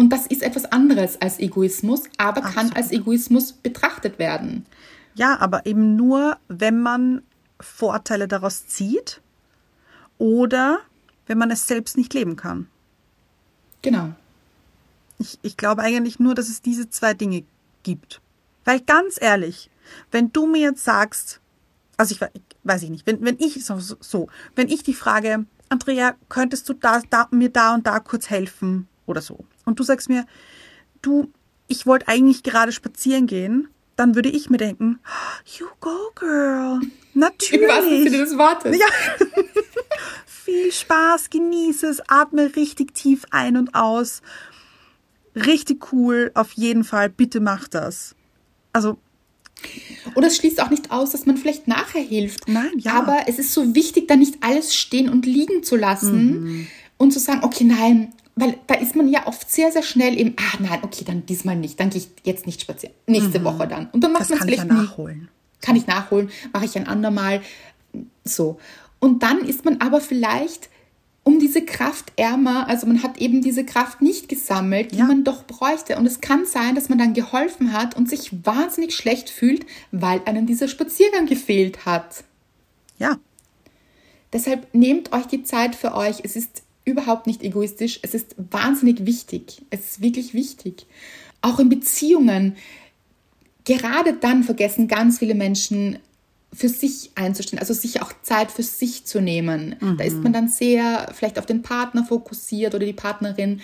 [0.00, 2.76] Und das ist etwas anderes als Egoismus, aber kann Absolut.
[2.76, 4.64] als Egoismus betrachtet werden.
[5.14, 7.20] Ja, aber eben nur, wenn man
[7.60, 9.20] Vorteile daraus zieht
[10.16, 10.78] oder
[11.26, 12.66] wenn man es selbst nicht leben kann.
[13.82, 14.14] Genau.
[15.18, 17.44] Ich, ich glaube eigentlich nur, dass es diese zwei Dinge
[17.82, 18.22] gibt.
[18.64, 19.68] Weil ganz ehrlich,
[20.10, 21.40] wenn du mir jetzt sagst,
[21.98, 26.14] also ich weiß ich nicht, wenn, wenn ich so, so, wenn ich die Frage, Andrea,
[26.30, 29.44] könntest du da, da, mir da und da kurz helfen oder so.
[29.70, 30.26] Und du sagst mir,
[31.00, 31.30] du,
[31.68, 34.98] ich wollte eigentlich gerade spazieren gehen, dann würde ich mir denken,
[35.58, 36.80] you go, girl.
[37.14, 37.62] Natürlich.
[37.62, 38.76] Im wahrsten Sinne des Wortes.
[38.76, 38.86] Ja.
[40.26, 44.22] Viel Spaß, genieße es, atme richtig tief ein und aus.
[45.36, 47.08] Richtig cool, auf jeden Fall.
[47.08, 48.16] Bitte mach das.
[48.72, 48.98] Also.
[50.16, 52.48] Oder es schließt auch nicht aus, dass man vielleicht nachher hilft.
[52.48, 52.94] Nein, ja.
[52.94, 56.66] Aber es ist so wichtig, da nicht alles stehen und liegen zu lassen mhm.
[56.96, 60.34] und zu sagen, okay, nein, weil da ist man ja oft sehr, sehr schnell im,
[60.36, 63.44] ah nein, okay, dann diesmal nicht, dann gehe ich jetzt nicht spazieren, nächste mhm.
[63.44, 63.88] Woche dann.
[63.92, 65.28] Und dann macht man es vielleicht ich ja nachholen.
[65.60, 67.42] Kann ich nachholen, mache ich ein andermal,
[68.24, 68.58] so.
[68.98, 70.70] Und dann ist man aber vielleicht
[71.22, 75.04] um diese Kraft ärmer, also man hat eben diese Kraft nicht gesammelt, die ja.
[75.04, 75.98] man doch bräuchte.
[75.98, 80.22] Und es kann sein, dass man dann geholfen hat und sich wahnsinnig schlecht fühlt, weil
[80.24, 82.24] einem dieser Spaziergang gefehlt hat.
[82.98, 83.18] Ja.
[84.32, 86.20] Deshalb nehmt euch die Zeit für euch.
[86.22, 88.00] Es ist überhaupt nicht egoistisch.
[88.02, 89.62] Es ist wahnsinnig wichtig.
[89.70, 90.86] Es ist wirklich wichtig.
[91.42, 92.56] Auch in Beziehungen.
[93.64, 95.98] Gerade dann vergessen ganz viele Menschen,
[96.52, 99.76] für sich einzustehen, also sich auch Zeit für sich zu nehmen.
[99.80, 99.96] Mhm.
[99.96, 103.60] Da ist man dann sehr vielleicht auf den Partner fokussiert oder die Partnerin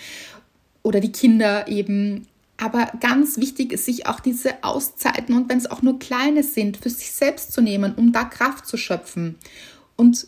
[0.83, 2.27] oder die Kinder eben.
[2.57, 6.77] Aber ganz wichtig ist, sich auch diese Auszeiten und wenn es auch nur kleine sind,
[6.77, 9.35] für sich selbst zu nehmen, um da Kraft zu schöpfen.
[9.95, 10.25] Und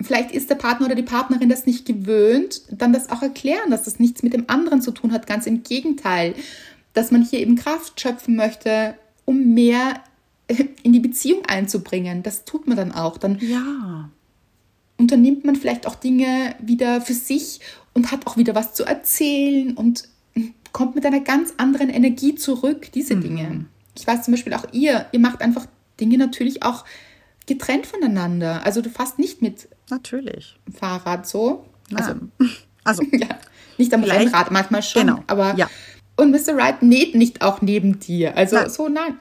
[0.00, 3.84] vielleicht ist der Partner oder die Partnerin das nicht gewöhnt, dann das auch erklären, dass
[3.84, 5.26] das nichts mit dem anderen zu tun hat.
[5.26, 6.34] Ganz im Gegenteil,
[6.92, 8.94] dass man hier eben Kraft schöpfen möchte,
[9.24, 10.00] um mehr
[10.82, 12.22] in die Beziehung einzubringen.
[12.22, 13.18] Das tut man dann auch.
[13.18, 14.10] Dann ja.
[14.98, 17.60] unternimmt man vielleicht auch Dinge wieder für sich
[17.94, 20.08] und hat auch wieder was zu erzählen und
[20.72, 23.20] kommt mit einer ganz anderen Energie zurück, diese mhm.
[23.22, 23.64] Dinge.
[23.96, 25.66] Ich weiß zum Beispiel auch ihr, ihr macht einfach
[25.98, 26.84] Dinge natürlich auch
[27.46, 28.66] getrennt voneinander.
[28.66, 30.58] Also du fährst nicht mit natürlich.
[30.72, 31.66] Fahrrad so.
[31.94, 32.14] Also,
[32.84, 33.28] also ja,
[33.78, 35.06] nicht am Rennrad, manchmal schon.
[35.06, 35.24] Genau.
[35.26, 35.68] Aber ja.
[36.16, 36.56] Und Mr.
[36.56, 38.36] Wright näht nicht auch neben dir.
[38.36, 38.70] Also nein.
[38.70, 39.18] so, nein.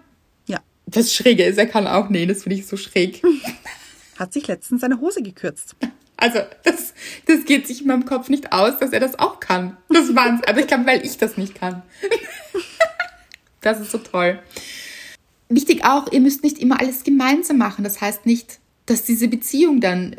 [0.47, 0.59] Ja.
[0.85, 3.21] Das Schräge ist, er kann auch nähen, das finde ich so schräg.
[4.17, 5.75] Hat sich letztens seine Hose gekürzt.
[6.15, 6.93] Also, das,
[7.25, 9.75] das geht sich in meinem Kopf nicht aus, dass er das auch kann.
[9.89, 10.41] Das war's.
[10.47, 11.83] Also, ich glaube, weil ich das nicht kann.
[13.59, 14.39] Das ist so toll.
[15.49, 17.83] Wichtig auch, ihr müsst nicht immer alles gemeinsam machen.
[17.83, 20.15] Das heißt nicht, dass diese Beziehung dann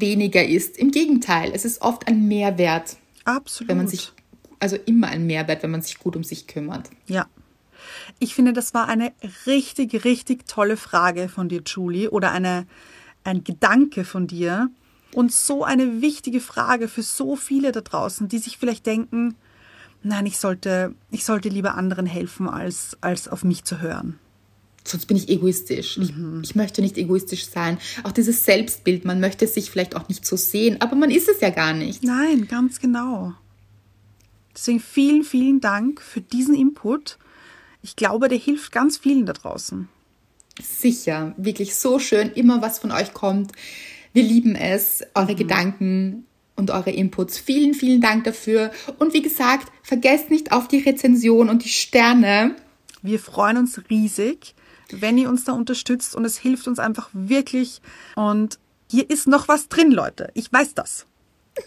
[0.00, 0.76] weniger ist.
[0.76, 2.96] Im Gegenteil, es ist oft ein Mehrwert.
[3.24, 3.68] Absolut.
[3.68, 4.12] Wenn man sich,
[4.58, 6.90] also immer ein Mehrwert, wenn man sich gut um sich kümmert.
[7.06, 7.26] Ja.
[8.18, 9.12] Ich finde, das war eine
[9.46, 12.66] richtig, richtig tolle Frage von dir, Julie, oder eine,
[13.24, 14.70] ein Gedanke von dir.
[15.14, 19.34] Und so eine wichtige Frage für so viele da draußen, die sich vielleicht denken,
[20.02, 24.18] nein, ich sollte, ich sollte lieber anderen helfen, als, als auf mich zu hören
[24.88, 25.98] sonst bin ich egoistisch.
[25.98, 26.40] Mhm.
[26.42, 27.78] Ich, ich, möchte nicht egoistisch sein.
[28.04, 31.40] Auch dieses Selbstbild, man möchte sich vielleicht auch nicht so sehen, aber man ist es
[31.40, 32.02] ja gar nicht.
[32.02, 33.34] Nein, ganz genau.
[34.54, 37.18] Deswegen vielen, vielen Dank für diesen Input.
[37.82, 39.88] Ich glaube, der hilft ganz vielen da draußen.
[40.62, 43.52] Sicher, wirklich so schön, immer was von euch kommt.
[44.14, 45.36] Wir lieben es, eure mhm.
[45.36, 46.26] Gedanken
[46.56, 47.38] und eure Inputs.
[47.38, 48.70] Vielen, vielen Dank dafür.
[48.98, 52.56] Und wie gesagt, vergesst nicht auf die Rezension und die Sterne.
[53.02, 54.55] Wir freuen uns riesig
[54.90, 57.80] wenn ihr uns da unterstützt und es hilft uns einfach wirklich.
[58.14, 58.58] Und
[58.90, 60.30] hier ist noch was drin, Leute.
[60.34, 61.06] Ich weiß das.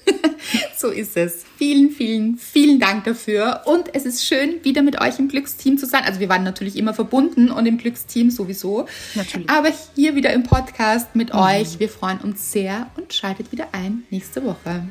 [0.78, 1.44] so ist es.
[1.58, 3.62] Vielen, vielen, vielen Dank dafür.
[3.66, 6.04] Und es ist schön, wieder mit euch im Glücksteam zu sein.
[6.04, 8.86] Also wir waren natürlich immer verbunden und im Glücksteam sowieso.
[9.16, 9.50] Natürlich.
[9.50, 11.40] Aber hier wieder im Podcast mit mhm.
[11.40, 11.80] euch.
[11.80, 14.84] Wir freuen uns sehr und schaltet wieder ein nächste Woche.